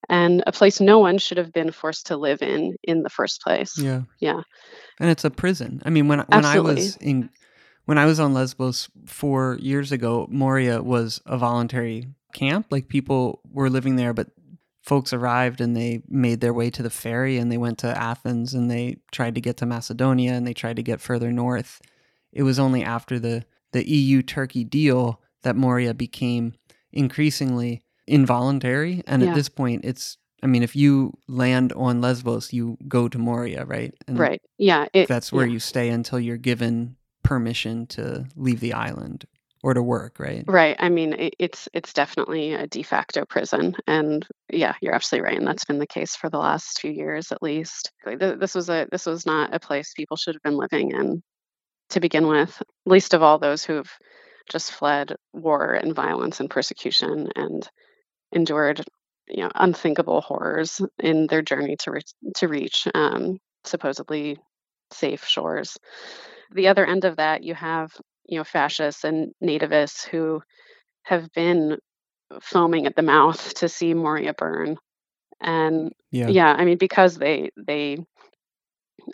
and 0.10 0.44
a 0.46 0.52
place 0.52 0.80
no 0.80 1.00
one 1.00 1.18
should 1.18 1.38
have 1.38 1.52
been 1.52 1.72
forced 1.72 2.08
to 2.08 2.18
live 2.18 2.42
in 2.42 2.76
in 2.84 3.04
the 3.04 3.10
first 3.10 3.42
place. 3.42 3.78
Yeah. 3.78 4.02
Yeah. 4.20 4.42
And 5.00 5.10
it's 5.10 5.26
a 5.26 5.32
prison. 5.32 5.82
I 5.86 5.90
mean, 5.90 6.08
when 6.08 6.20
when 6.20 6.46
Absolutely. 6.46 6.72
I 6.72 6.76
was 6.76 6.96
in 6.98 7.30
when 7.86 7.98
I 7.98 8.06
was 8.06 8.20
on 8.20 8.34
Lesbos 8.34 8.90
4 9.06 9.58
years 9.60 9.92
ago, 9.92 10.28
Moria 10.30 10.82
was 10.82 11.22
a 11.26 11.38
voluntary 11.38 12.08
camp. 12.34 12.68
Like 12.70 12.88
people 12.88 13.42
were 13.52 13.70
living 13.70 13.96
there 13.96 14.14
but 14.14 14.28
folks 14.86 15.12
arrived 15.12 15.62
and 15.62 15.76
they 15.76 16.04
made 16.08 16.42
their 16.42 16.54
way 16.54 16.70
to 16.70 16.84
the 16.84 16.90
ferry 16.90 17.38
and 17.38 17.52
they 17.52 17.58
went 17.58 17.80
to 17.80 17.98
Athens 17.98 18.54
and 18.54 18.70
they 18.70 18.98
tried 19.12 19.36
to 19.36 19.42
get 19.42 19.58
to 19.58 19.66
Macedonia 19.66 20.34
and 20.34 20.46
they 20.46 20.54
tried 20.54 20.76
to 20.76 20.84
get 20.84 21.02
further 21.02 21.32
north. 21.32 21.82
It 22.32 22.44
was 22.44 22.60
only 22.60 22.84
after 22.84 23.20
the 23.20 23.46
the 23.72 23.90
EU 23.90 24.22
Turkey 24.22 24.64
deal 24.64 25.22
that 25.44 25.58
Moria 25.58 25.94
became 25.94 26.54
increasingly 26.94 27.84
involuntary. 28.08 29.04
And 29.06 29.22
yeah. 29.22 29.30
at 29.30 29.36
this 29.36 29.50
point, 29.50 29.84
it's, 29.84 30.18
I 30.42 30.48
mean, 30.48 30.64
if 30.64 30.78
you 30.78 31.18
land 31.28 31.74
on 31.74 32.00
Lesbos, 32.00 32.54
you 32.54 32.78
go 32.88 33.10
to 33.10 33.18
Moria, 33.18 33.66
right? 33.66 33.94
And 34.08 34.18
right. 34.18 34.42
Yeah. 34.58 34.86
It, 34.94 35.10
that's 35.10 35.34
where 35.34 35.46
yeah. 35.46 35.54
you 35.54 35.60
stay 35.60 35.90
until 35.90 36.22
you're 36.22 36.38
given 36.38 36.96
permission 37.22 37.86
to 37.88 38.26
leave 38.38 38.62
the 38.62 38.72
island 38.72 39.26
or 39.66 39.74
to 39.74 39.82
work, 39.82 40.20
right? 40.20 40.44
Right. 40.46 40.76
I 40.78 40.90
mean, 40.90 41.32
it's 41.40 41.68
it's 41.74 41.92
definitely 41.92 42.54
a 42.54 42.68
de 42.68 42.84
facto 42.84 43.26
prison, 43.26 43.76
and 43.88 44.24
yeah, 44.48 44.76
you're 44.80 44.94
absolutely 44.94 45.28
right, 45.28 45.40
and 45.40 45.48
that's 45.48 45.66
been 45.66 45.80
the 45.80 45.88
case 45.88 46.16
for 46.16 46.30
the 46.30 46.38
last 46.38 46.80
few 46.80 46.92
years 46.92 47.32
at 47.32 47.42
least. 47.42 47.92
This 48.06 48.54
was 48.54 48.70
a 48.70 48.86
this 48.92 49.08
was 49.08 49.26
not 49.26 49.56
a 49.56 49.60
place 49.60 49.92
people 49.96 50.18
should 50.18 50.36
have 50.36 50.44
been 50.44 50.56
living 50.56 50.92
in 50.92 51.24
to 51.90 52.00
begin 52.00 52.28
with. 52.28 52.62
Least 52.86 53.16
of 53.16 53.24
all 53.24 53.40
those 53.40 53.64
who've 53.64 53.92
just 54.52 54.72
fled 54.72 55.16
war 55.34 55.74
and 55.74 55.96
violence 55.96 56.40
and 56.40 56.48
persecution 56.48 57.30
and 57.36 57.68
endured 58.34 58.86
you 59.28 59.42
know 59.42 59.52
unthinkable 59.56 60.22
horrors 60.22 60.80
in 61.00 61.26
their 61.26 61.42
journey 61.42 61.76
to 61.78 61.90
reach 61.90 62.12
to 62.36 62.48
reach 62.48 62.88
um, 62.94 63.40
supposedly 63.64 64.38
safe 64.92 65.26
shores. 65.26 65.76
The 66.52 66.68
other 66.68 66.86
end 66.86 67.04
of 67.04 67.16
that, 67.16 67.44
you 67.44 67.56
have 67.56 67.92
you 68.28 68.38
know 68.38 68.44
fascists 68.44 69.04
and 69.04 69.34
nativists 69.44 70.08
who 70.08 70.42
have 71.04 71.32
been 71.34 71.78
foaming 72.42 72.86
at 72.86 72.96
the 72.96 73.02
mouth 73.02 73.54
to 73.56 73.70
see 73.70 73.94
Moria 73.94 74.34
burn, 74.34 74.78
and 75.42 75.92
yeah, 76.12 76.28
yeah 76.28 76.54
I 76.54 76.66
mean 76.66 76.78
because 76.78 77.18
they 77.18 77.52
they 77.58 77.98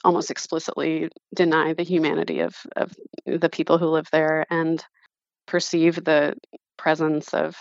almost 0.04 0.32
explicitly 0.32 1.10
deny 1.36 1.74
the 1.74 1.84
humanity 1.84 2.40
of 2.42 2.56
of 2.76 2.92
the 3.26 3.50
people 3.50 3.78
who 3.78 3.88
live 3.88 4.08
there 4.12 4.46
and 4.50 4.84
perceive 5.48 5.96
the 5.96 6.36
presence 6.78 7.34
of 7.34 7.56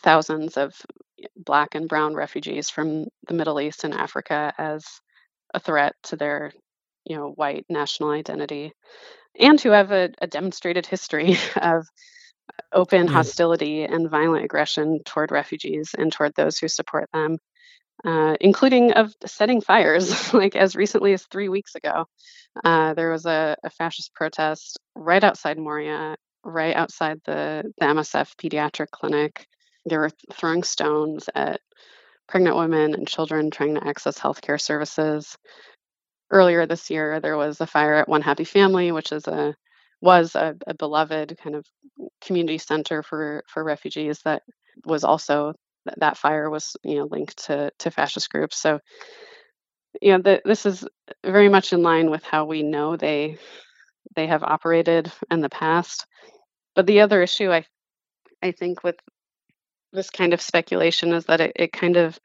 thousands 0.00 0.56
of 0.56 0.74
black 1.36 1.74
and 1.74 1.88
brown 1.88 2.14
refugees 2.14 2.70
from 2.70 3.06
the 3.26 3.34
Middle 3.34 3.60
East 3.60 3.84
and 3.84 3.94
Africa 3.94 4.52
as 4.58 4.84
a 5.54 5.60
threat 5.60 5.94
to 6.04 6.16
their, 6.16 6.52
you 7.04 7.16
know, 7.16 7.30
white 7.30 7.64
national 7.68 8.10
identity, 8.10 8.72
and 9.38 9.60
who 9.60 9.70
have 9.70 9.90
a, 9.92 10.10
a 10.20 10.26
demonstrated 10.26 10.86
history 10.86 11.36
of 11.56 11.86
open 12.72 13.06
yeah. 13.06 13.12
hostility 13.12 13.82
and 13.84 14.10
violent 14.10 14.44
aggression 14.44 15.00
toward 15.04 15.30
refugees 15.30 15.94
and 15.96 16.12
toward 16.12 16.34
those 16.34 16.58
who 16.58 16.68
support 16.68 17.08
them, 17.12 17.38
uh, 18.04 18.36
including 18.40 18.92
of 18.92 19.12
setting 19.26 19.60
fires. 19.60 20.32
like 20.34 20.56
as 20.56 20.76
recently 20.76 21.12
as 21.12 21.24
three 21.24 21.48
weeks 21.48 21.74
ago, 21.74 22.06
uh, 22.64 22.94
there 22.94 23.10
was 23.10 23.26
a, 23.26 23.56
a 23.62 23.70
fascist 23.70 24.14
protest 24.14 24.78
right 24.94 25.22
outside 25.22 25.58
Moria, 25.58 26.16
right 26.44 26.74
outside 26.74 27.20
the, 27.24 27.70
the 27.78 27.86
MSF 27.86 28.34
pediatric 28.36 28.90
clinic 28.90 29.46
they 29.88 29.96
were 29.96 30.10
throwing 30.32 30.62
stones 30.62 31.28
at 31.34 31.60
pregnant 32.28 32.56
women 32.56 32.94
and 32.94 33.08
children 33.08 33.50
trying 33.50 33.74
to 33.74 33.86
access 33.86 34.18
healthcare 34.18 34.60
services. 34.60 35.36
Earlier 36.30 36.66
this 36.66 36.90
year, 36.90 37.20
there 37.20 37.36
was 37.36 37.60
a 37.60 37.66
fire 37.66 37.94
at 37.94 38.08
One 38.08 38.22
Happy 38.22 38.44
Family, 38.44 38.92
which 38.92 39.12
is 39.12 39.26
a 39.26 39.54
was 40.00 40.34
a, 40.34 40.54
a 40.66 40.74
beloved 40.74 41.36
kind 41.42 41.56
of 41.56 41.66
community 42.20 42.58
center 42.58 43.02
for 43.02 43.42
for 43.48 43.64
refugees. 43.64 44.20
That 44.24 44.42
was 44.84 45.04
also 45.04 45.54
that 45.96 46.18
fire 46.18 46.50
was 46.50 46.76
you 46.84 46.96
know 46.96 47.08
linked 47.10 47.46
to 47.46 47.70
to 47.78 47.90
fascist 47.90 48.30
groups. 48.30 48.58
So 48.58 48.78
you 50.02 50.12
know 50.12 50.22
the, 50.22 50.42
this 50.44 50.66
is 50.66 50.86
very 51.24 51.48
much 51.48 51.72
in 51.72 51.82
line 51.82 52.10
with 52.10 52.22
how 52.22 52.44
we 52.44 52.62
know 52.62 52.96
they 52.96 53.38
they 54.14 54.26
have 54.26 54.42
operated 54.42 55.10
in 55.30 55.40
the 55.40 55.48
past. 55.48 56.06
But 56.74 56.86
the 56.86 57.00
other 57.00 57.22
issue 57.22 57.50
I 57.50 57.64
I 58.42 58.52
think 58.52 58.84
with 58.84 58.96
this 59.92 60.10
kind 60.10 60.34
of 60.34 60.42
speculation 60.42 61.12
is 61.12 61.24
that 61.26 61.40
it, 61.40 61.52
it 61.56 61.72
kind 61.72 61.96
of 61.96 62.18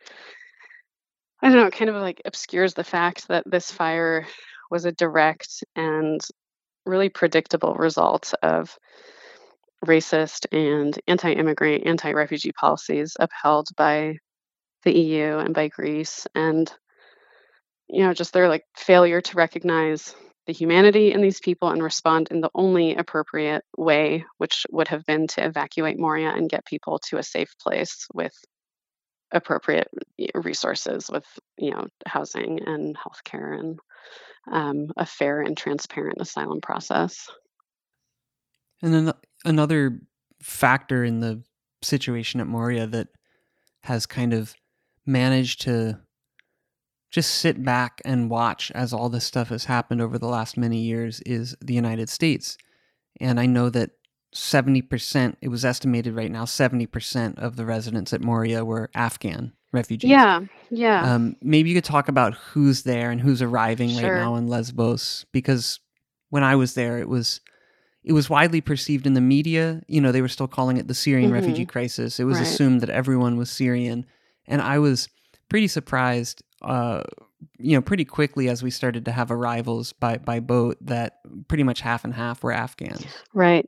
I 1.43 1.47
don't 1.49 1.57
know, 1.57 1.65
it 1.67 1.73
kind 1.73 1.89
of 1.89 1.97
like 1.97 2.21
obscures 2.23 2.73
the 2.73 2.85
fact 2.85 3.27
that 3.27 3.43
this 3.45 3.69
fire 3.69 4.25
was 4.71 4.85
a 4.85 4.93
direct 4.93 5.61
and 5.75 6.21
really 6.85 7.09
predictable 7.09 7.73
result 7.75 8.33
of 8.41 8.77
racist 9.85 10.45
and 10.53 10.97
anti-immigrant, 11.05 11.85
anti-refugee 11.85 12.53
policies 12.53 13.17
upheld 13.19 13.67
by 13.75 14.15
the 14.83 14.97
EU 14.97 15.37
and 15.37 15.53
by 15.53 15.67
Greece 15.67 16.25
and 16.33 16.71
you 17.89 18.03
know 18.05 18.13
just 18.13 18.31
their 18.31 18.47
like 18.47 18.63
failure 18.77 19.19
to 19.19 19.35
recognize 19.35 20.15
the 20.47 20.53
humanity 20.53 21.11
in 21.11 21.21
these 21.21 21.41
people 21.41 21.69
and 21.69 21.83
respond 21.83 22.29
in 22.31 22.39
the 22.39 22.49
only 22.55 22.95
appropriate 22.95 23.63
way, 23.77 24.25
which 24.37 24.65
would 24.71 24.87
have 24.87 25.05
been 25.05 25.27
to 25.27 25.45
evacuate 25.45 25.99
Moria 25.99 26.29
and 26.29 26.49
get 26.49 26.65
people 26.65 26.99
to 27.09 27.17
a 27.17 27.23
safe 27.23 27.53
place 27.61 28.07
with 28.13 28.33
appropriate 29.33 29.89
resources, 30.35 31.09
with 31.11 31.25
you 31.57 31.71
know 31.71 31.87
housing 32.05 32.59
and 32.65 32.95
healthcare 32.97 33.59
and 33.59 33.79
um, 34.51 34.87
a 34.97 35.05
fair 35.05 35.41
and 35.41 35.57
transparent 35.57 36.21
asylum 36.21 36.61
process. 36.61 37.29
And 38.81 38.93
then 38.93 39.13
another 39.45 40.01
factor 40.41 41.03
in 41.03 41.19
the 41.21 41.43
situation 41.81 42.41
at 42.41 42.47
Moria 42.47 42.87
that 42.87 43.07
has 43.83 44.05
kind 44.05 44.33
of 44.33 44.53
managed 45.05 45.61
to 45.61 45.99
just 47.11 47.35
sit 47.35 47.63
back 47.63 48.01
and 48.03 48.29
watch 48.29 48.71
as 48.71 48.91
all 48.91 49.07
this 49.07 49.25
stuff 49.25 49.49
has 49.49 49.65
happened 49.65 50.01
over 50.01 50.17
the 50.17 50.27
last 50.27 50.57
many 50.57 50.79
years 50.79 51.21
is 51.21 51.55
the 51.61 51.73
United 51.73 52.09
States. 52.09 52.57
And 53.21 53.39
I 53.39 53.45
know 53.45 53.69
that 53.69 53.91
70%, 54.33 55.35
it 55.41 55.49
was 55.49 55.63
estimated 55.63 56.15
right 56.15 56.31
now, 56.31 56.45
70% 56.45 57.39
of 57.39 57.55
the 57.55 57.65
residents 57.65 58.13
at 58.13 58.21
Moria 58.21 58.65
were 58.65 58.89
Afghan 58.93 59.53
refugees. 59.71 60.09
Yeah, 60.09 60.41
yeah. 60.69 61.13
Um, 61.13 61.35
maybe 61.41 61.69
you 61.69 61.75
could 61.75 61.83
talk 61.83 62.07
about 62.07 62.33
who's 62.35 62.83
there 62.83 63.11
and 63.11 63.19
who's 63.19 63.41
arriving 63.41 63.89
sure. 63.89 64.01
right 64.13 64.19
now 64.19 64.35
in 64.35 64.47
Lesbos, 64.47 65.25
because 65.31 65.79
when 66.29 66.43
I 66.43 66.55
was 66.55 66.73
there, 66.73 66.99
it 66.99 67.09
was 67.09 67.41
it 68.03 68.13
was 68.13 68.29
widely 68.29 68.59
perceived 68.59 69.07
in 69.07 69.13
the 69.13 69.21
media. 69.21 69.81
You 69.87 70.01
know, 70.01 70.11
they 70.11 70.21
were 70.21 70.27
still 70.27 70.47
calling 70.47 70.77
it 70.77 70.87
the 70.87 70.93
Syrian 70.93 71.29
mm-hmm. 71.29 71.39
refugee 71.39 71.65
crisis. 71.65 72.19
It 72.19 72.25
was 72.25 72.37
right. 72.37 72.47
assumed 72.47 72.81
that 72.81 72.89
everyone 72.89 73.37
was 73.37 73.49
Syrian, 73.49 74.05
and 74.47 74.61
I 74.61 74.79
was 74.79 75.09
pretty 75.49 75.67
surprised 75.67 76.43
uh, 76.61 77.03
you 77.57 77.75
know, 77.75 77.81
pretty 77.81 78.05
quickly 78.05 78.49
as 78.49 78.63
we 78.63 78.71
started 78.71 79.05
to 79.05 79.11
have 79.11 79.31
arrivals 79.31 79.93
by 79.93 80.17
by 80.17 80.39
boat 80.39 80.77
that 80.81 81.19
pretty 81.47 81.63
much 81.63 81.81
half 81.81 82.03
and 82.03 82.13
half 82.13 82.43
were 82.43 82.51
Afghans. 82.51 83.05
Right. 83.33 83.65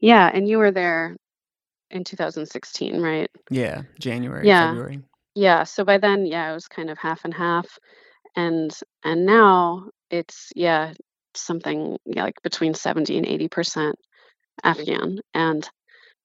Yeah, 0.00 0.30
and 0.32 0.48
you 0.48 0.58
were 0.58 0.70
there 0.70 1.16
in 1.90 2.04
2016, 2.04 3.00
right? 3.00 3.30
Yeah, 3.50 3.82
January, 3.98 4.46
yeah. 4.46 4.68
February. 4.68 5.00
Yeah, 5.34 5.64
so 5.64 5.84
by 5.84 5.98
then, 5.98 6.26
yeah, 6.26 6.50
it 6.50 6.54
was 6.54 6.68
kind 6.68 6.90
of 6.90 6.98
half 6.98 7.24
and 7.24 7.34
half. 7.34 7.78
And 8.36 8.70
and 9.04 9.26
now 9.26 9.88
it's 10.10 10.52
yeah, 10.54 10.92
something 11.34 11.98
yeah, 12.06 12.24
like 12.24 12.42
between 12.42 12.74
70 12.74 13.18
and 13.18 13.26
80% 13.26 13.94
Afghan. 14.64 15.18
And 15.34 15.68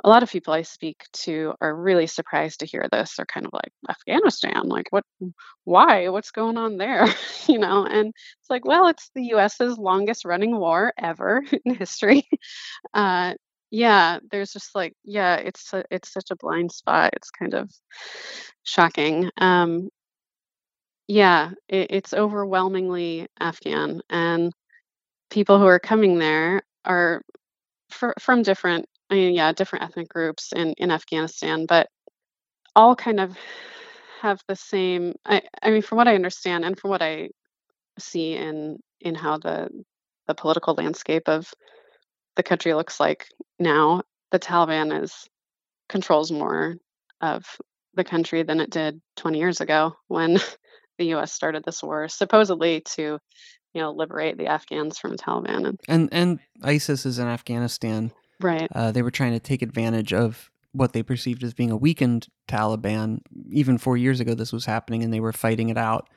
a 0.03 0.09
lot 0.09 0.23
of 0.23 0.31
people 0.31 0.53
I 0.53 0.63
speak 0.63 1.03
to 1.23 1.53
are 1.61 1.75
really 1.75 2.07
surprised 2.07 2.61
to 2.61 2.65
hear 2.65 2.87
this. 2.91 3.15
They're 3.15 3.25
kind 3.25 3.45
of 3.45 3.53
like, 3.53 3.71
Afghanistan, 3.89 4.67
like 4.67 4.87
what, 4.89 5.03
why, 5.63 6.09
what's 6.09 6.31
going 6.31 6.57
on 6.57 6.77
there? 6.77 7.07
you 7.47 7.59
know, 7.59 7.85
and 7.85 8.07
it's 8.07 8.49
like, 8.49 8.65
well, 8.65 8.87
it's 8.87 9.11
the 9.13 9.33
US's 9.35 9.77
longest 9.77 10.25
running 10.25 10.57
war 10.57 10.93
ever 10.97 11.43
in 11.65 11.75
history. 11.75 12.27
Uh, 12.93 13.35
yeah, 13.71 14.19
there's 14.31 14.51
just 14.51 14.75
like, 14.75 14.93
yeah, 15.03 15.35
it's 15.37 15.73
a, 15.73 15.83
it's 15.89 16.13
such 16.13 16.29
a 16.31 16.35
blind 16.35 16.71
spot. 16.71 17.11
It's 17.15 17.31
kind 17.31 17.53
of 17.53 17.71
shocking. 18.63 19.29
Um, 19.37 19.89
yeah, 21.07 21.51
it, 21.69 21.87
it's 21.91 22.13
overwhelmingly 22.13 23.27
Afghan, 23.39 24.01
and 24.09 24.53
people 25.29 25.59
who 25.59 25.65
are 25.65 25.79
coming 25.79 26.19
there 26.19 26.61
are 26.85 27.21
from 28.19 28.43
different 28.43 28.85
I 29.09 29.15
mean, 29.15 29.33
yeah, 29.35 29.51
different 29.53 29.85
ethnic 29.85 30.09
groups 30.09 30.53
in, 30.55 30.73
in 30.77 30.91
Afghanistan, 30.91 31.65
but 31.67 31.87
all 32.75 32.95
kind 32.95 33.19
of 33.19 33.35
have 34.21 34.41
the 34.47 34.55
same 34.55 35.15
I 35.25 35.41
I 35.63 35.71
mean, 35.71 35.81
from 35.81 35.97
what 35.97 36.07
I 36.07 36.15
understand 36.15 36.65
and 36.65 36.79
from 36.79 36.91
what 36.91 37.01
I 37.01 37.29
see 37.99 38.35
in 38.35 38.79
in 39.01 39.15
how 39.15 39.37
the 39.37 39.69
the 40.27 40.35
political 40.35 40.75
landscape 40.75 41.27
of 41.27 41.51
the 42.35 42.43
country 42.43 42.73
looks 42.73 42.99
like 42.99 43.27
now, 43.61 44.01
the 44.31 44.39
Taliban 44.39 45.03
is 45.03 45.27
controls 45.87 46.31
more 46.31 46.75
of 47.21 47.45
the 47.93 48.03
country 48.03 48.43
than 48.43 48.59
it 48.59 48.69
did 48.69 49.01
20 49.17 49.37
years 49.37 49.61
ago 49.61 49.93
when 50.07 50.39
the 50.97 51.13
US 51.13 51.31
started 51.31 51.63
this 51.63 51.83
war, 51.83 52.07
supposedly 52.07 52.81
to, 52.95 53.19
you 53.73 53.81
know, 53.81 53.91
liberate 53.91 54.37
the 54.37 54.47
Afghans 54.47 54.97
from 54.97 55.15
Taliban. 55.15 55.67
And 55.67 55.79
And 55.87 56.09
and 56.11 56.39
ISIS 56.63 57.05
is 57.05 57.19
in 57.19 57.27
Afghanistan. 57.27 58.11
right. 58.39 58.67
Uh, 58.73 58.91
they 58.91 59.01
were 59.01 59.11
trying 59.11 59.33
to 59.33 59.39
take 59.39 59.61
advantage 59.61 60.11
of 60.11 60.49
what 60.73 60.93
they 60.93 61.03
perceived 61.03 61.43
as 61.43 61.53
being 61.53 61.71
a 61.71 61.77
weakened 61.77 62.27
Taliban. 62.47 63.19
Even 63.51 63.77
four 63.77 63.97
years 63.97 64.19
ago, 64.19 64.33
this 64.33 64.53
was 64.53 64.65
happening, 64.65 65.03
and 65.03 65.13
they 65.13 65.19
were 65.19 65.33
fighting 65.33 65.69
it 65.69 65.77
out. 65.77 66.09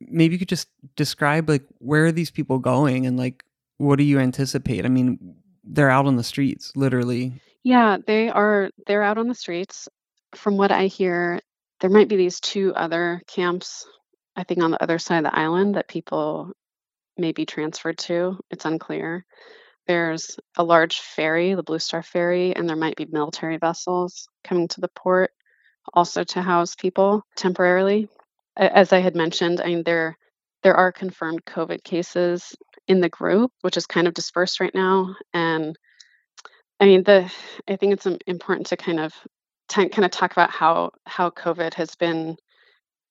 Maybe 0.00 0.34
you 0.34 0.38
could 0.38 0.48
just 0.48 0.68
describe 0.96 1.48
like 1.48 1.64
where 1.78 2.06
are 2.06 2.12
these 2.12 2.30
people 2.30 2.58
going, 2.58 3.04
and 3.04 3.18
like 3.18 3.44
what 3.78 3.96
do 3.96 4.04
you 4.04 4.18
anticipate? 4.18 4.84
I 4.84 4.88
mean, 4.88 5.36
they're 5.64 5.90
out 5.90 6.06
on 6.06 6.16
the 6.16 6.24
streets, 6.24 6.72
literally. 6.76 7.40
Yeah, 7.62 7.98
they 8.06 8.28
are 8.28 8.70
they're 8.86 9.02
out 9.02 9.18
on 9.18 9.28
the 9.28 9.34
streets. 9.34 9.88
From 10.34 10.56
what 10.56 10.70
I 10.70 10.86
hear, 10.86 11.40
there 11.80 11.90
might 11.90 12.08
be 12.08 12.16
these 12.16 12.40
two 12.40 12.74
other 12.74 13.20
camps, 13.26 13.86
I 14.36 14.44
think 14.44 14.62
on 14.62 14.70
the 14.70 14.82
other 14.82 14.98
side 14.98 15.18
of 15.18 15.24
the 15.24 15.38
island 15.38 15.74
that 15.74 15.88
people 15.88 16.52
may 17.16 17.32
be 17.32 17.46
transferred 17.46 17.98
to. 17.98 18.38
It's 18.50 18.64
unclear. 18.64 19.24
There's 19.86 20.38
a 20.56 20.64
large 20.64 21.00
ferry, 21.00 21.54
the 21.54 21.62
Blue 21.62 21.78
Star 21.78 22.02
Ferry, 22.02 22.54
and 22.54 22.68
there 22.68 22.76
might 22.76 22.96
be 22.96 23.06
military 23.10 23.56
vessels 23.56 24.28
coming 24.44 24.68
to 24.68 24.80
the 24.80 24.90
port 24.94 25.32
also 25.92 26.24
to 26.24 26.42
house 26.42 26.74
people 26.74 27.22
temporarily. 27.36 28.08
As 28.56 28.92
I 28.92 29.00
had 29.00 29.16
mentioned, 29.16 29.60
I 29.60 29.66
mean 29.66 29.82
there 29.84 30.16
there 30.62 30.74
are 30.74 30.92
confirmed 30.92 31.44
COVID 31.44 31.82
cases 31.82 32.54
in 32.90 33.00
the 33.00 33.08
group, 33.08 33.52
which 33.60 33.76
is 33.76 33.86
kind 33.86 34.08
of 34.08 34.14
dispersed 34.14 34.58
right 34.58 34.74
now. 34.74 35.14
And 35.32 35.78
I 36.80 36.86
mean 36.86 37.04
the 37.04 37.32
I 37.68 37.76
think 37.76 37.92
it's 37.92 38.06
important 38.26 38.66
to 38.66 38.76
kind 38.76 38.98
of 38.98 39.14
kind 39.68 40.04
of 40.04 40.10
talk 40.10 40.32
about 40.32 40.50
how 40.50 40.90
how 41.06 41.30
COVID 41.30 41.72
has 41.74 41.94
been 41.94 42.36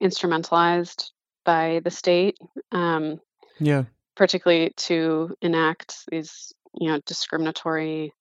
instrumentalized 0.04 1.12
by 1.46 1.80
the 1.86 1.92
state. 1.92 2.38
Um, 2.74 3.22
Yeah. 3.60 3.86
particularly 4.16 4.74
to 4.76 5.34
enact 5.42 5.96
these, 6.12 6.52
you 6.80 6.90
know, 6.90 7.00
discriminatory, 7.06 8.12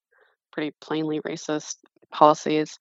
pretty 0.53 0.71
plainly 0.79 1.19
racist 1.21 1.75
policies 2.09 2.79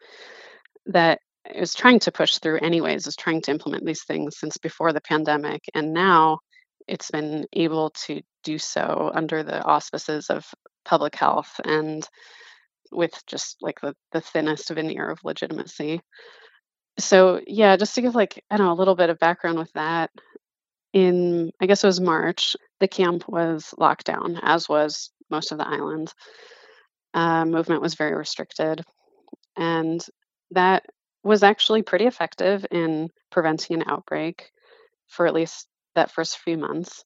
that 0.87 1.18
it 1.44 1.58
was 1.58 1.75
trying 1.75 1.99
to 2.00 2.12
push 2.12 2.38
through 2.38 2.61
anyways, 2.61 3.06
was 3.06 3.16
trying 3.16 3.42
to 3.42 3.50
implement 3.50 3.85
these 3.85 4.04
things 4.04 4.38
since 4.38 4.56
before 4.58 4.92
the 4.92 5.00
pandemic. 5.00 5.62
And 5.75 5.92
now 5.92 6.40
it's 6.88 7.11
been 7.11 7.47
able 7.52 7.90
to 7.90 8.23
do 8.45 8.59
so 8.59 9.11
under 9.14 9.42
the 9.42 9.62
auspices 9.62 10.30
of 10.30 10.47
public 10.85 11.14
health 11.14 11.61
and 11.64 12.09
with 12.90 13.12
just 13.26 13.57
like 13.61 13.80
the, 13.80 13.95
the 14.12 14.21
thinnest 14.21 14.71
veneer 14.71 15.11
of 15.11 15.23
legitimacy. 15.23 16.00
So 16.99 17.40
yeah, 17.47 17.76
just 17.76 17.95
to 17.95 18.02
give 18.02 18.14
like, 18.14 18.42
I 18.50 18.57
don't 18.57 18.66
know, 18.66 18.73
a 18.73 18.75
little 18.75 18.97
bit 18.97 19.11
of 19.11 19.18
background 19.18 19.59
with 19.59 19.73
that. 19.75 20.11
In 20.95 21.52
I 21.61 21.66
guess 21.66 21.85
it 21.85 21.87
was 21.87 22.00
March, 22.00 22.57
the 22.80 22.88
camp 22.88 23.28
was 23.28 23.75
locked 23.76 24.07
down, 24.07 24.38
as 24.42 24.68
was 24.68 25.11
most 25.30 25.52
of 25.52 25.59
the 25.59 25.68
island. 25.68 26.12
Uh, 27.12 27.45
movement 27.45 27.83
was 27.83 27.95
very 27.95 28.14
restricted, 28.14 28.83
and 29.57 30.04
that 30.52 30.87
was 31.23 31.42
actually 31.42 31.83
pretty 31.83 32.07
effective 32.07 32.64
in 32.71 33.11
preventing 33.30 33.76
an 33.76 33.88
outbreak 33.88 34.50
for 35.09 35.26
at 35.26 35.35
least 35.35 35.68
that 35.98 36.12
first 36.12 36.38
few 36.38 36.56
months. 36.56 37.04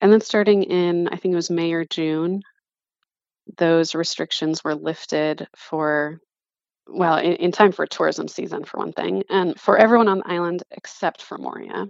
And 0.00 0.12
then 0.12 0.20
starting 0.20 0.64
in, 0.64 1.08
I 1.08 1.16
think 1.16 1.32
it 1.32 1.36
was 1.36 1.50
May 1.50 1.72
or 1.72 1.84
June, 1.84 2.42
those 3.56 3.94
restrictions 3.94 4.62
were 4.62 4.74
lifted 4.74 5.46
for, 5.56 6.18
well, 6.86 7.16
in, 7.16 7.34
in 7.34 7.52
time 7.52 7.72
for 7.72 7.86
tourism 7.86 8.28
season, 8.28 8.64
for 8.64 8.78
one 8.78 8.92
thing, 8.92 9.22
and 9.30 9.58
for 9.58 9.78
everyone 9.78 10.08
on 10.08 10.18
the 10.18 10.28
island 10.30 10.62
except 10.70 11.22
for 11.22 11.38
Moria. 11.38 11.86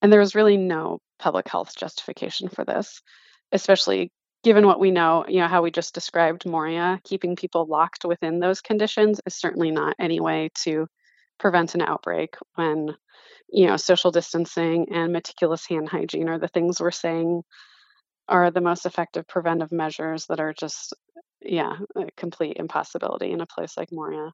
And 0.00 0.12
there 0.12 0.20
was 0.20 0.34
really 0.34 0.56
no 0.56 1.00
public 1.18 1.48
health 1.48 1.74
justification 1.76 2.48
for 2.48 2.64
this, 2.64 3.02
especially 3.50 4.12
given 4.44 4.66
what 4.66 4.78
we 4.78 4.92
know, 4.92 5.24
you 5.26 5.40
know, 5.40 5.48
how 5.48 5.62
we 5.62 5.70
just 5.70 5.94
described 5.94 6.46
Moria, 6.46 7.00
keeping 7.02 7.34
people 7.34 7.66
locked 7.66 8.04
within 8.04 8.38
those 8.38 8.60
conditions 8.60 9.20
is 9.26 9.34
certainly 9.34 9.72
not 9.72 9.96
any 9.98 10.20
way 10.20 10.50
to 10.62 10.86
prevent 11.38 11.74
an 11.74 11.82
outbreak 11.82 12.36
when, 12.54 12.94
you 13.50 13.66
know, 13.66 13.76
social 13.76 14.10
distancing 14.10 14.88
and 14.92 15.12
meticulous 15.12 15.66
hand 15.66 15.88
hygiene 15.88 16.28
are 16.28 16.38
the 16.38 16.48
things 16.48 16.80
we're 16.80 16.90
saying 16.90 17.42
are 18.28 18.50
the 18.50 18.60
most 18.60 18.86
effective 18.86 19.26
preventive 19.26 19.72
measures 19.72 20.26
that 20.26 20.40
are 20.40 20.52
just, 20.52 20.94
yeah, 21.40 21.76
a 21.96 22.06
complete 22.16 22.56
impossibility 22.58 23.32
in 23.32 23.40
a 23.40 23.46
place 23.46 23.76
like 23.76 23.90
Moria. 23.92 24.30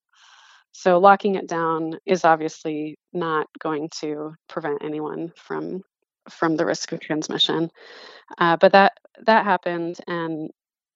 So 0.73 0.99
locking 0.99 1.37
it 1.37 1.49
down 1.49 1.99
is 2.05 2.25
obviously 2.25 2.97
not 3.13 3.47
going 3.61 3.91
to 4.01 4.35
prevent 4.49 4.85
anyone 4.85 5.33
from 5.37 5.83
from 6.31 6.57
the 6.57 6.67
risk 6.67 6.91
of 6.93 7.01
transmission. 7.01 7.71
Uh, 8.39 8.57
but 8.57 8.73
that 8.73 8.93
that 9.27 9.45
happened, 9.45 9.99
and 10.07 10.51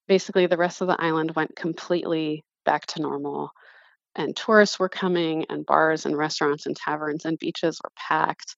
basically 0.09 0.47
the 0.47 0.57
rest 0.57 0.81
of 0.81 0.89
the 0.89 1.01
island 1.01 1.33
went 1.37 1.57
completely 1.57 2.45
back 2.65 2.87
to 2.87 3.03
normal. 3.03 3.51
And 4.19 4.37
tourists 4.37 4.79
were 4.81 4.91
coming, 4.91 5.47
and 5.49 5.65
bars 5.67 6.07
and 6.07 6.17
restaurants 6.19 6.67
and 6.67 6.77
taverns 6.77 7.25
and 7.25 7.39
beaches 7.39 7.81
were 7.85 7.93
packed. 7.97 8.57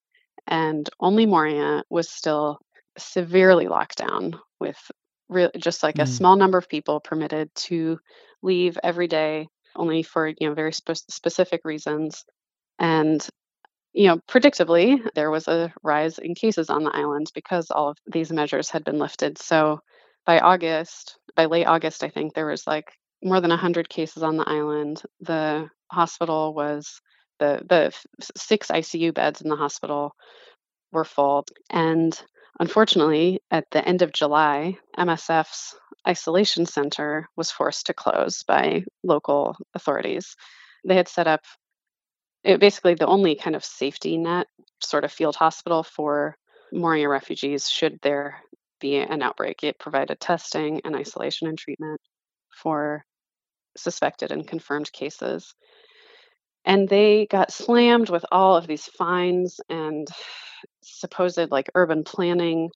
And 0.49 0.91
only 1.01 1.27
Moria 1.27 1.85
was 1.91 2.11
still 2.11 2.59
severely 2.99 3.69
locked 3.69 3.99
down 3.99 4.41
with 4.61 4.79
real 5.29 5.51
just 5.59 5.83
like 5.85 5.99
a 6.01 6.05
Mm. 6.05 6.09
small 6.09 6.37
number 6.37 6.59
of 6.59 6.69
people 6.69 7.01
permitted 7.01 7.55
to 7.55 8.01
leave 8.43 8.79
every 8.83 9.09
day 9.09 9.49
only 9.77 10.03
for 10.03 10.29
you 10.29 10.49
know 10.49 10.55
very 10.55 10.73
spe- 10.73 10.95
specific 11.11 11.63
reasons 11.65 12.25
and 12.81 13.29
you 13.93 14.09
know 14.09 14.19
predictably 14.29 15.01
there 15.15 15.31
was 15.31 15.49
a 15.49 15.73
rise 15.83 16.19
in 16.19 16.35
cases 16.35 16.71
on 16.71 16.85
the 16.85 16.97
island 16.97 17.31
because 17.35 17.71
all 17.71 17.91
of 17.91 17.99
these 18.07 18.33
measures 18.33 18.71
had 18.71 18.85
been 18.85 18.99
lifted 18.99 19.39
so 19.39 19.81
by 20.27 20.41
august 20.41 21.19
by 21.37 21.47
late 21.47 21.67
august 21.67 22.05
i 22.05 22.09
think 22.11 22.35
there 22.35 22.47
was 22.47 22.67
like 22.67 22.93
more 23.23 23.41
than 23.41 23.51
100 23.51 23.89
cases 23.89 24.23
on 24.23 24.37
the 24.37 24.49
island 24.49 25.03
the 25.21 25.69
hospital 25.91 26.55
was 26.55 27.01
the 27.39 27.61
the 27.69 27.95
six 28.37 28.69
icu 28.69 29.13
beds 29.13 29.41
in 29.41 29.49
the 29.49 29.57
hospital 29.57 30.15
were 30.93 31.05
full 31.05 31.45
and 31.71 32.23
unfortunately 32.59 33.41
at 33.51 33.65
the 33.71 33.87
end 33.87 34.03
of 34.03 34.13
july 34.13 34.77
msf's 34.99 35.75
isolation 36.09 36.65
center 36.65 37.29
was 37.37 37.51
forced 37.51 37.87
to 37.87 37.95
close 37.95 38.43
by 38.45 38.83
local 39.03 39.57
authorities 39.75 40.35
they 40.87 40.95
had 40.95 41.09
set 41.09 41.27
up 41.27 41.43
it, 42.43 42.61
basically 42.61 42.95
the 42.95 43.07
only 43.07 43.35
kind 43.35 43.55
of 43.55 43.65
safety 43.65 44.17
net 44.17 44.47
sort 44.81 45.05
of 45.05 45.13
field 45.13 45.37
hospital 45.37 45.83
for 45.83 46.37
Moria 46.73 47.09
refugees 47.09 47.69
should 47.69 47.99
there 48.03 48.41
be 48.81 48.97
an 48.97 49.23
outbreak. 49.23 49.63
It 49.63 49.79
provided 49.79 50.21
testing 50.21 50.81
and 50.85 50.97
isolation 50.97 51.49
and 51.49 51.59
treatment 51.59 52.01
for 52.51 53.05
suspected 53.77 54.33
and 54.33 54.47
confirmed 54.47 54.93
cases. 54.93 55.55
And 56.65 56.89
they 56.89 57.27
got 57.27 57.53
slammed 57.53 58.11
with 58.11 58.25
all 58.31 58.57
of 58.57 58.67
these 58.67 58.85
fines 58.85 59.61
and 59.69 60.07
supposed 60.83 61.51
like 61.51 61.71
urban 61.75 62.05
planning 62.05 62.71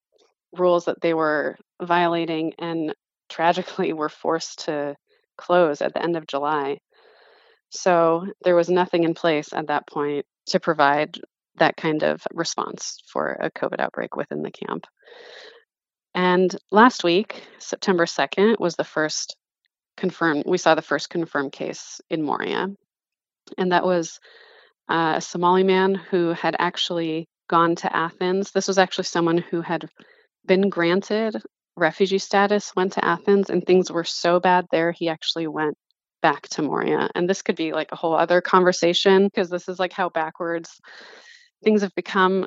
rules 0.53 0.87
that 0.87 1.01
they 1.01 1.15
were 1.15 1.57
violating 1.83 2.55
and 2.59 2.95
tragically 3.29 3.93
were 3.93 4.09
forced 4.09 4.67
to 4.67 4.97
close 5.37 5.83
at 5.83 5.93
the 5.93 6.03
end 6.03 6.17
of 6.17 6.27
July. 6.27 6.79
So 7.71 8.27
there 8.45 8.55
was 8.55 8.69
nothing 8.69 9.05
in 9.05 9.15
place 9.15 9.53
at 9.53 9.67
that 9.67 9.87
point 9.87 10.27
to 10.47 10.61
provide 10.61 11.19
that 11.57 11.77
kind 11.77 12.03
of 12.03 12.23
response 12.33 13.01
for 13.07 13.37
a 13.41 13.51
COVID 13.51 13.81
outbreak 13.81 14.17
within 14.17 14.43
the 14.43 14.51
camp. 14.51 14.87
And 16.15 16.55
last 16.71 17.03
week, 17.03 17.43
September 17.59 18.07
2nd, 18.07 18.61
was 18.61 18.77
the 18.77 18.85
first 18.85 19.37
confirmed, 19.97 20.45
we 20.47 20.59
saw 20.59 20.75
the 20.75 20.83
first 20.83 21.11
confirmed 21.11 21.53
case 21.53 22.01
in 22.11 22.23
Moria. 22.23 22.69
And 23.59 23.73
that 23.73 23.85
was 23.85 24.21
uh, 24.89 25.15
a 25.17 25.21
Somali 25.21 25.65
man 25.65 25.95
who 25.95 26.33
had 26.33 26.57
actually 26.59 27.29
gone 27.49 27.77
to 27.77 27.95
Athens. 27.95 28.51
This 28.51 28.69
was 28.69 28.79
actually 28.79 29.05
someone 29.05 29.39
who 29.39 29.61
had 29.61 29.89
been 30.47 30.69
granted 30.69 31.41
refugee 31.77 32.19
status, 32.19 32.73
went 32.77 32.93
to 32.93 33.05
Athens, 33.05 33.51
and 33.51 33.65
things 33.65 33.91
were 33.91 34.05
so 34.05 34.41
bad 34.41 34.67
there, 34.71 34.93
he 34.93 35.09
actually 35.09 35.47
went 35.47 35.77
back 36.23 36.49
to 36.49 36.63
Moria. 36.63 37.11
And 37.15 37.29
this 37.29 37.43
could 37.43 37.57
be 37.57 37.73
like 37.73 37.93
a 37.93 37.97
whole 37.97 38.15
other 38.15 38.41
conversation 38.41 39.25
because 39.25 39.51
this 39.51 39.69
is 39.69 39.79
like 39.79 39.93
how 39.93 40.09
backwards 40.09 40.81
things 41.63 41.83
have 41.83 41.95
become 41.95 42.47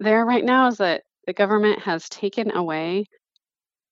there 0.00 0.24
right 0.24 0.44
now 0.44 0.66
is 0.68 0.78
that 0.78 1.02
the 1.26 1.32
government 1.32 1.80
has 1.80 2.08
taken 2.08 2.50
away 2.54 3.06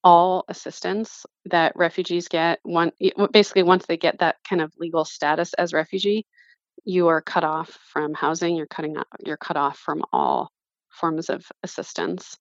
all 0.05 0.45
assistance 0.49 1.25
that 1.47 1.73
refugees 1.77 2.29
get 2.29 2.59
one 2.65 2.91
basically 3.33 3.63
once 3.63 3.87
they 3.87 3.97
get 3.97 4.19
that 4.19 4.37
kind 4.49 4.61
of 4.61 4.73
legal 4.79 5.05
status 5.05 5.55
as 5.55 5.73
refugee 5.73 6.27
you 6.85 7.09
are 7.09 7.21
cut 7.21 7.45
off 7.45 7.79
from 7.93 8.15
housing, 8.15 8.57
you're 8.57 8.67
cutting 8.67 8.97
off, 8.97 9.07
you're 9.25 9.37
cut 9.37 9.57
off 9.57 9.79
from 9.79 10.03
all 10.13 10.51
forms 10.89 11.31
of 11.31 11.45
assistance. 11.63 12.37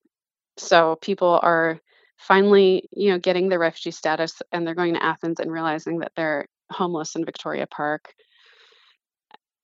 So 0.57 0.97
people 1.01 1.39
are 1.41 1.79
finally, 2.17 2.87
you 2.91 3.11
know, 3.11 3.19
getting 3.19 3.49
the 3.49 3.59
refugee 3.59 3.91
status 3.91 4.41
and 4.51 4.65
they're 4.65 4.75
going 4.75 4.93
to 4.93 5.03
Athens 5.03 5.39
and 5.39 5.51
realizing 5.51 5.99
that 5.99 6.11
they're 6.15 6.47
homeless 6.71 7.15
in 7.15 7.25
Victoria 7.25 7.67
Park. 7.67 8.13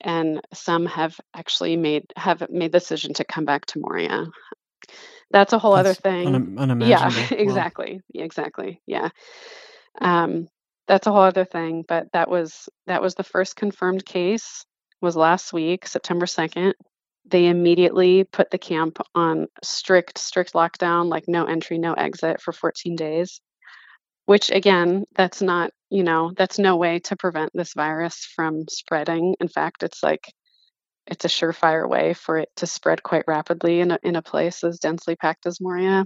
And 0.01 0.41
some 0.53 0.85
have 0.85 1.19
actually 1.35 1.75
made 1.75 2.05
have 2.15 2.49
made 2.49 2.71
the 2.71 2.79
decision 2.79 3.13
to 3.15 3.25
come 3.25 3.45
back 3.45 3.65
to 3.67 3.79
Moria. 3.79 4.25
That's 5.31 5.53
a 5.53 5.59
whole 5.59 5.73
other 5.75 5.93
thing. 5.93 6.27
un- 6.35 6.55
Yeah, 6.79 6.99
unimaginable. 7.01 7.27
Wow. 7.31 7.39
exactly. 7.41 8.01
Exactly. 8.15 8.81
Yeah. 8.87 9.09
Um, 10.01 10.47
that's 10.87 11.07
a 11.07 11.11
whole 11.11 11.21
other 11.21 11.45
thing, 11.45 11.83
but 11.87 12.07
that 12.13 12.29
was 12.29 12.69
that 12.87 13.01
was 13.01 13.15
the 13.15 13.23
first 13.23 13.55
confirmed 13.55 14.05
case 14.05 14.65
was 15.01 15.15
last 15.17 15.53
week, 15.53 15.87
September 15.87 16.25
2nd. 16.25 16.73
They 17.25 17.47
immediately 17.47 18.23
put 18.25 18.51
the 18.51 18.57
camp 18.59 18.99
on 19.15 19.47
strict 19.63 20.17
strict 20.19 20.53
lockdown, 20.53 21.09
like 21.09 21.25
no 21.27 21.45
entry, 21.45 21.77
no 21.79 21.93
exit 21.93 22.41
for 22.41 22.53
14 22.53 22.95
days, 22.95 23.41
which 24.25 24.51
again, 24.51 25.05
that's 25.15 25.41
not, 25.41 25.71
you 25.89 26.03
know, 26.03 26.33
that's 26.37 26.59
no 26.59 26.77
way 26.77 26.99
to 27.01 27.15
prevent 27.17 27.51
this 27.53 27.73
virus 27.75 28.25
from 28.35 28.65
spreading. 28.69 29.35
In 29.41 29.49
fact, 29.49 29.83
it's 29.83 30.03
like 30.03 30.33
it's 31.07 31.25
a 31.25 31.29
surefire 31.29 31.87
way 31.89 32.13
for 32.13 32.37
it 32.37 32.49
to 32.57 32.67
spread 32.67 33.01
quite 33.03 33.25
rapidly 33.27 33.79
in 33.79 33.91
a, 33.91 33.99
in 34.03 34.15
a 34.15 34.21
place 34.21 34.63
as 34.63 34.79
densely 34.79 35.15
packed 35.15 35.45
as 35.45 35.61
Moria. 35.61 36.05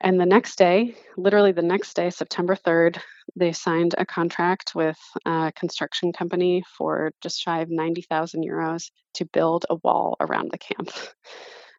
And 0.00 0.18
the 0.18 0.26
next 0.26 0.56
day, 0.56 0.94
literally 1.18 1.52
the 1.52 1.62
next 1.62 1.94
day, 1.94 2.08
September 2.10 2.56
3rd, 2.56 2.98
they 3.36 3.52
signed 3.52 3.94
a 3.98 4.06
contract 4.06 4.74
with 4.74 4.98
a 5.26 5.52
construction 5.54 6.12
company 6.12 6.64
for 6.78 7.12
just 7.20 7.40
shy 7.40 7.60
of 7.60 7.70
90,000 7.70 8.42
euros 8.42 8.90
to 9.14 9.26
build 9.26 9.66
a 9.68 9.74
wall 9.76 10.16
around 10.20 10.50
the 10.50 10.58
camp. 10.58 10.90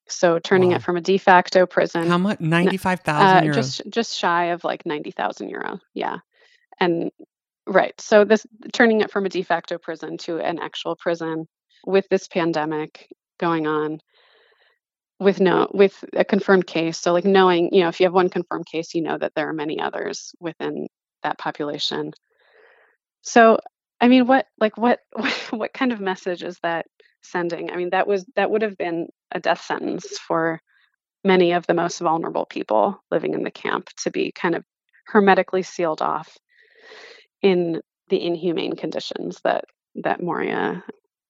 So 0.08 0.40
turning 0.40 0.72
Wow. 0.72 0.76
it 0.76 0.82
from 0.82 0.98
a 0.98 1.02
de 1.02 1.18
facto 1.18 1.66
prison, 1.66 2.10
How 2.10 2.18
much? 2.18 2.42
n- 2.42 2.50
Ninety-five 2.50 3.00
uh, 3.08 3.42
euros. 3.42 3.56
just 3.56 3.82
just 3.90 4.18
shy 4.18 4.46
of 4.48 4.64
like 4.66 4.86
90,000 4.86 5.48
euro. 5.50 5.80
Yeah. 5.94 6.18
And 6.82 7.12
right. 7.66 7.94
So 8.02 8.26
this 8.26 8.46
turning 8.74 9.00
it 9.02 9.10
from 9.12 9.26
a 9.26 9.30
de 9.30 9.42
facto 9.44 9.78
prison 9.78 10.18
to 10.20 10.40
an 10.40 10.60
actual 10.60 10.98
prison 10.98 11.48
with 11.86 12.08
this 12.10 12.28
pandemic 12.28 13.08
going 13.40 13.68
on 13.68 14.00
with 15.20 15.40
no 15.40 15.68
with 15.72 16.04
a 16.14 16.26
confirmed 16.26 16.66
case. 16.66 16.98
So 16.98 17.14
like 17.14 17.26
knowing, 17.26 17.70
you 17.74 17.82
know, 17.82 17.90
if 17.90 18.00
you 18.00 18.06
have 18.06 18.14
one 18.14 18.30
confirmed 18.30 18.66
case, 18.66 18.96
you 18.96 19.02
know 19.02 19.18
that 19.18 19.34
there 19.36 19.48
are 19.50 19.54
many 19.54 19.80
others 19.80 20.34
within 20.40 20.88
that 21.24 21.38
population. 21.38 22.12
So 23.22 23.60
I 24.00 24.08
mean, 24.08 24.26
what 24.26 24.48
like 24.60 24.78
what 24.78 25.00
what 25.52 25.74
kind 25.74 25.92
of 25.92 26.00
message 26.00 26.44
is 26.44 26.58
that 26.64 26.88
sending? 27.22 27.72
I 27.72 27.76
mean, 27.78 27.92
that 27.92 28.08
was 28.08 28.26
that 28.36 28.50
would 28.50 28.64
have 28.64 28.78
been 28.78 29.08
a 29.32 29.40
death 29.40 29.62
sentence 29.62 30.18
for 30.18 30.60
many 31.24 31.52
of 31.52 31.68
the 31.68 31.76
most 31.76 32.00
vulnerable 32.00 32.48
people 32.48 33.00
living 33.12 33.36
in 33.36 33.44
the 33.44 33.52
camp 33.52 33.90
to 34.04 34.10
be 34.10 34.32
kind 34.32 34.56
of 34.56 34.64
hermetically 35.06 35.62
sealed 35.62 36.02
off 36.02 36.36
in 37.44 37.80
the 38.10 38.24
inhumane 38.24 38.76
conditions 38.76 39.40
that 39.44 39.66
that 40.04 40.22
Moria 40.22 40.84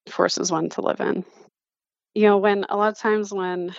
forces 0.08 0.50
one 0.52 0.68
to 0.70 0.80
live 0.82 1.00
in. 1.00 1.24
You 2.14 2.24
know, 2.24 2.38
when 2.38 2.64
a 2.68 2.76
lot 2.76 2.92
of 2.92 2.98
times 2.98 3.32
when 3.32 3.74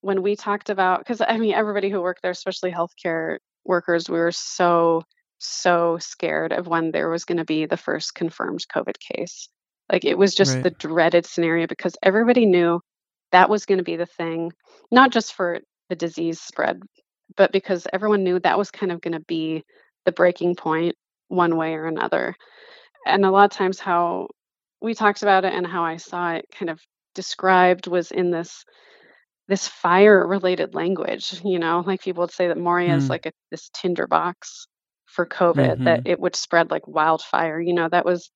when 0.00 0.22
we 0.22 0.36
talked 0.36 0.70
about 0.70 1.00
because 1.00 1.20
I 1.20 1.38
mean 1.38 1.54
everybody 1.54 1.90
who 1.90 2.00
worked 2.02 2.22
there, 2.22 2.30
especially 2.30 2.72
healthcare 2.72 3.38
workers, 3.64 4.08
we 4.08 4.18
were 4.18 4.32
so 4.32 5.02
so 5.38 5.98
scared 5.98 6.52
of 6.52 6.66
when 6.66 6.90
there 6.90 7.08
was 7.10 7.24
going 7.24 7.38
to 7.38 7.44
be 7.44 7.66
the 7.66 7.76
first 7.76 8.14
confirmed 8.14 8.64
COVID 8.74 8.98
case. 8.98 9.48
Like 9.92 10.04
it 10.04 10.16
was 10.18 10.34
just 10.34 10.54
Right. 10.56 10.62
the 10.62 10.70
dreaded 10.70 11.26
scenario 11.26 11.66
because 11.66 11.96
everybody 12.02 12.46
knew 12.46 12.80
that 13.32 13.50
was 13.50 13.66
going 13.66 13.78
to 13.78 13.84
be 13.84 13.96
the 13.96 14.06
thing, 14.06 14.52
not 14.90 15.10
just 15.12 15.34
for 15.34 15.60
the 15.88 15.96
disease 15.96 16.40
spread, 16.40 16.80
but 17.36 17.52
because 17.52 17.86
everyone 17.92 18.24
knew 18.24 18.38
that 18.40 18.58
was 18.58 18.70
kind 18.70 18.92
of 18.92 19.00
going 19.00 19.12
to 19.14 19.20
be 19.20 19.64
the 20.04 20.12
breaking 20.12 20.54
point 20.56 20.96
one 21.28 21.56
way 21.56 21.74
or 21.74 21.86
another. 21.86 22.34
And 23.06 23.24
a 23.24 23.30
lot 23.30 23.44
of 23.46 23.50
times, 23.50 23.78
how 23.80 24.28
we 24.84 24.94
talked 24.94 25.22
about 25.22 25.44
it 25.46 25.54
and 25.54 25.66
how 25.66 25.84
I 25.84 25.98
saw 25.98 26.32
it 26.34 26.46
kind 26.58 26.70
of 26.70 26.80
described 27.14 27.88
was 27.88 28.12
in 28.12 28.30
this 28.32 28.64
this 29.48 29.68
fire 29.68 30.26
related 30.26 30.74
language 30.74 31.40
you 31.44 31.58
know 31.58 31.82
like 31.86 32.02
people 32.02 32.22
would 32.22 32.30
say 32.32 32.48
that 32.48 32.58
moria 32.58 32.96
is 32.96 33.08
Hmm. 33.08 33.10
like 33.10 33.26
a, 33.26 33.32
this 33.50 33.70
tinderbox 33.74 34.66
for 35.06 35.26
covid 35.26 35.76
Mm-hmm. 35.78 35.84
that 35.84 36.02
it 36.04 36.20
would 36.20 36.36
spread 36.36 36.70
like 36.70 36.86
wildfire 36.88 37.60
you 37.60 37.74
know 37.74 37.88
that 37.88 38.04
was 38.06 38.30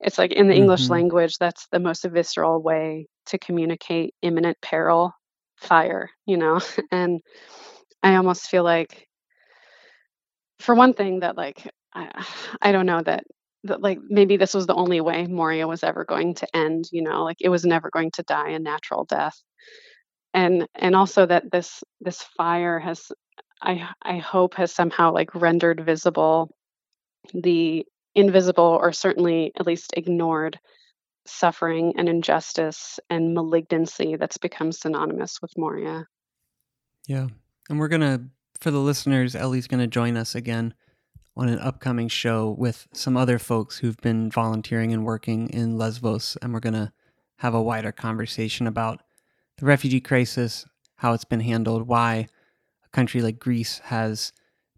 it's 0.00 0.18
like 0.18 0.32
in 0.32 0.48
the 0.48 0.56
english 0.56 0.88
Mm-hmm. 0.88 0.90
language 0.90 1.36
that's 1.38 1.66
the 1.72 1.80
most 1.80 2.04
visceral 2.04 2.62
way 2.62 3.06
to 3.26 3.38
communicate 3.38 4.14
imminent 4.22 4.58
peril 4.62 5.12
fire 5.56 6.10
you 6.26 6.36
know 6.36 6.60
and 6.92 7.20
i 8.02 8.16
almost 8.16 8.48
feel 8.48 8.64
like 8.64 9.06
for 10.58 10.74
one 10.74 10.94
thing 10.94 11.20
that 11.20 11.36
like 11.36 11.66
i, 11.94 12.24
I 12.62 12.72
don't 12.72 12.86
know 12.86 13.02
that 13.02 13.24
that 13.64 13.82
like 13.82 13.98
maybe 14.08 14.36
this 14.36 14.54
was 14.54 14.66
the 14.66 14.74
only 14.74 15.00
way 15.00 15.26
moria 15.26 15.66
was 15.66 15.84
ever 15.84 16.04
going 16.04 16.34
to 16.34 16.56
end 16.56 16.86
you 16.92 17.02
know 17.02 17.24
like 17.24 17.36
it 17.40 17.50
was 17.50 17.64
never 17.64 17.90
going 17.90 18.10
to 18.10 18.22
die 18.22 18.50
a 18.50 18.58
natural 18.58 19.04
death. 19.04 19.40
And 20.32 20.66
and 20.74 20.94
also 20.94 21.26
that 21.26 21.50
this 21.50 21.82
this 22.00 22.22
fire 22.36 22.78
has 22.78 23.10
i 23.62 23.88
i 24.02 24.18
hope 24.18 24.54
has 24.54 24.72
somehow 24.72 25.12
like 25.12 25.34
rendered 25.34 25.84
visible 25.84 26.50
the 27.34 27.84
invisible 28.14 28.78
or 28.80 28.92
certainly 28.92 29.52
at 29.58 29.66
least 29.66 29.92
ignored 29.96 30.58
suffering 31.26 31.94
and 31.96 32.08
injustice 32.08 32.98
and 33.08 33.34
malignancy 33.34 34.16
that's 34.16 34.38
become 34.38 34.72
synonymous 34.72 35.40
with 35.40 35.52
moria. 35.56 36.06
Yeah. 37.06 37.28
And 37.68 37.78
we're 37.78 37.88
going 37.88 38.00
to, 38.00 38.22
for 38.60 38.70
the 38.70 38.78
listeners, 38.78 39.34
Ellie's 39.34 39.66
going 39.66 39.80
to 39.80 39.86
join 39.86 40.16
us 40.16 40.34
again 40.34 40.74
on 41.36 41.48
an 41.48 41.58
upcoming 41.58 42.08
show 42.08 42.50
with 42.50 42.88
some 42.92 43.16
other 43.16 43.38
folks 43.38 43.78
who've 43.78 44.00
been 44.00 44.30
volunteering 44.30 44.92
and 44.92 45.04
working 45.04 45.48
in 45.50 45.78
Lesbos. 45.78 46.36
And 46.42 46.52
we're 46.52 46.60
going 46.60 46.74
to 46.74 46.92
have 47.36 47.54
a 47.54 47.62
wider 47.62 47.92
conversation 47.92 48.66
about 48.66 49.02
the 49.58 49.66
refugee 49.66 50.00
crisis, 50.00 50.66
how 50.96 51.12
it's 51.12 51.24
been 51.24 51.40
handled, 51.40 51.86
why 51.86 52.26
a 52.84 52.88
country 52.90 53.22
like 53.22 53.38
Greece 53.38 53.78
has 53.84 54.32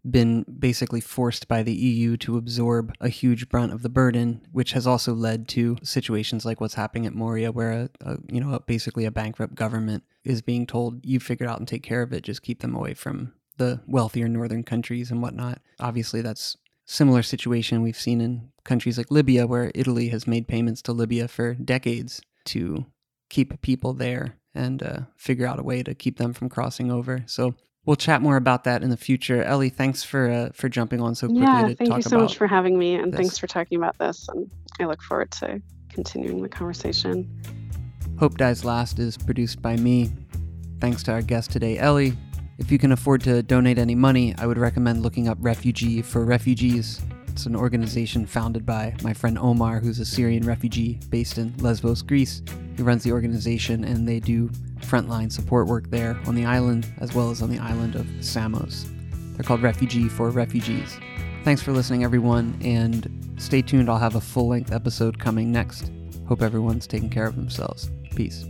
been 0.09 0.43
basically 0.59 0.99
forced 0.99 1.47
by 1.47 1.63
the 1.63 1.73
EU 1.73 2.17
to 2.17 2.37
absorb 2.37 2.93
a 2.99 3.07
huge 3.07 3.47
brunt 3.47 3.71
of 3.71 3.81
the 3.81 3.89
burden, 3.89 4.45
which 4.51 4.73
has 4.73 4.85
also 4.85 5.13
led 5.13 5.47
to 5.47 5.77
situations 5.81 6.45
like 6.45 6.59
what's 6.59 6.73
happening 6.73 7.05
at 7.05 7.15
Moria, 7.15 7.51
where 7.51 7.71
a, 7.71 7.89
a 8.01 8.17
you 8.29 8.41
know 8.41 8.59
basically 8.67 9.05
a 9.05 9.11
bankrupt 9.11 9.55
government 9.55 10.03
is 10.25 10.41
being 10.41 10.67
told 10.67 11.05
you 11.05 11.19
figure 11.19 11.45
it 11.45 11.49
out 11.49 11.59
and 11.59 11.67
take 11.67 11.83
care 11.83 12.01
of 12.01 12.11
it, 12.11 12.23
just 12.23 12.41
keep 12.41 12.61
them 12.61 12.75
away 12.75 12.93
from 12.93 13.33
the 13.57 13.81
wealthier 13.87 14.27
northern 14.27 14.63
countries 14.63 15.11
and 15.11 15.21
whatnot. 15.21 15.59
Obviously, 15.79 16.21
that's 16.21 16.57
similar 16.85 17.23
situation 17.23 17.81
we've 17.81 17.99
seen 17.99 18.21
in 18.21 18.49
countries 18.63 18.97
like 18.97 19.11
Libya, 19.11 19.47
where 19.47 19.71
Italy 19.75 20.09
has 20.09 20.27
made 20.27 20.47
payments 20.47 20.81
to 20.83 20.93
Libya 20.93 21.27
for 21.27 21.53
decades 21.53 22.21
to 22.45 22.85
keep 23.29 23.61
people 23.61 23.93
there 23.93 24.35
and 24.53 24.83
uh, 24.83 24.99
figure 25.17 25.47
out 25.47 25.59
a 25.59 25.63
way 25.63 25.81
to 25.83 25.95
keep 25.95 26.17
them 26.17 26.33
from 26.33 26.49
crossing 26.49 26.91
over. 26.91 27.23
So 27.25 27.55
we'll 27.85 27.95
chat 27.95 28.21
more 28.21 28.35
about 28.35 28.63
that 28.65 28.83
in 28.83 28.89
the 28.89 28.97
future. 28.97 29.43
Ellie, 29.43 29.69
thanks 29.69 30.03
for 30.03 30.29
uh, 30.29 30.49
for 30.53 30.69
jumping 30.69 31.01
on 31.01 31.15
so 31.15 31.27
quickly 31.27 31.43
yeah 31.43 31.73
thank 31.73 31.95
you 31.95 32.01
so 32.01 32.19
much 32.19 32.37
for 32.37 32.47
having 32.47 32.77
me 32.77 32.95
and 32.95 33.11
this. 33.11 33.17
thanks 33.17 33.37
for 33.37 33.47
talking 33.47 33.77
about 33.77 33.97
this 33.97 34.27
and 34.29 34.49
i 34.79 34.85
look 34.85 35.01
forward 35.01 35.29
to 35.31 35.61
continuing 35.89 36.41
the 36.41 36.49
conversation 36.49 37.29
Hope 38.19 38.37
Dies 38.37 38.63
Last 38.63 38.99
is 38.99 39.17
produced 39.17 39.61
by 39.61 39.75
me. 39.75 40.11
Thanks 40.79 41.03
to 41.03 41.11
our 41.11 41.21
guest 41.21 41.51
today, 41.51 41.77
Ellie. 41.77 42.13
If 42.59 42.71
you 42.71 42.77
can 42.77 42.91
afford 42.91 43.21
to 43.21 43.41
donate 43.41 43.79
any 43.79 43.95
money, 43.95 44.35
I 44.37 44.45
would 44.45 44.59
recommend 44.59 45.01
looking 45.01 45.27
up 45.27 45.37
Refugee 45.41 46.03
for 46.03 46.23
Refugees. 46.23 47.01
It's 47.27 47.47
an 47.47 47.55
organization 47.55 48.27
founded 48.27 48.63
by 48.63 48.95
my 49.01 49.11
friend 49.11 49.39
Omar, 49.39 49.79
who's 49.79 49.99
a 49.99 50.05
Syrian 50.05 50.45
refugee 50.45 50.99
based 51.09 51.39
in 51.39 51.51
Lesbos, 51.57 52.03
Greece. 52.03 52.43
He 52.77 52.83
runs 52.83 53.03
the 53.03 53.11
organization 53.11 53.83
and 53.83 54.07
they 54.07 54.19
do 54.19 54.49
frontline 54.81 55.31
support 55.31 55.65
work 55.65 55.89
there 55.89 56.19
on 56.27 56.35
the 56.35 56.45
island 56.45 56.85
as 56.99 57.15
well 57.15 57.31
as 57.31 57.41
on 57.41 57.49
the 57.49 57.57
island 57.57 57.95
of 57.95 58.05
Samos. 58.21 58.85
They're 59.33 59.43
called 59.43 59.63
Refugee 59.63 60.07
for 60.07 60.29
Refugees. 60.29 60.99
Thanks 61.43 61.63
for 61.63 61.71
listening, 61.71 62.03
everyone, 62.03 62.55
and 62.63 63.35
stay 63.37 63.63
tuned. 63.63 63.89
I'll 63.89 63.97
have 63.97 64.15
a 64.15 64.21
full 64.21 64.47
length 64.47 64.71
episode 64.71 65.17
coming 65.17 65.51
next. 65.51 65.91
Hope 66.27 66.43
everyone's 66.43 66.85
taking 66.85 67.09
care 67.09 67.25
of 67.25 67.35
themselves. 67.35 67.89
Peace. 68.15 68.45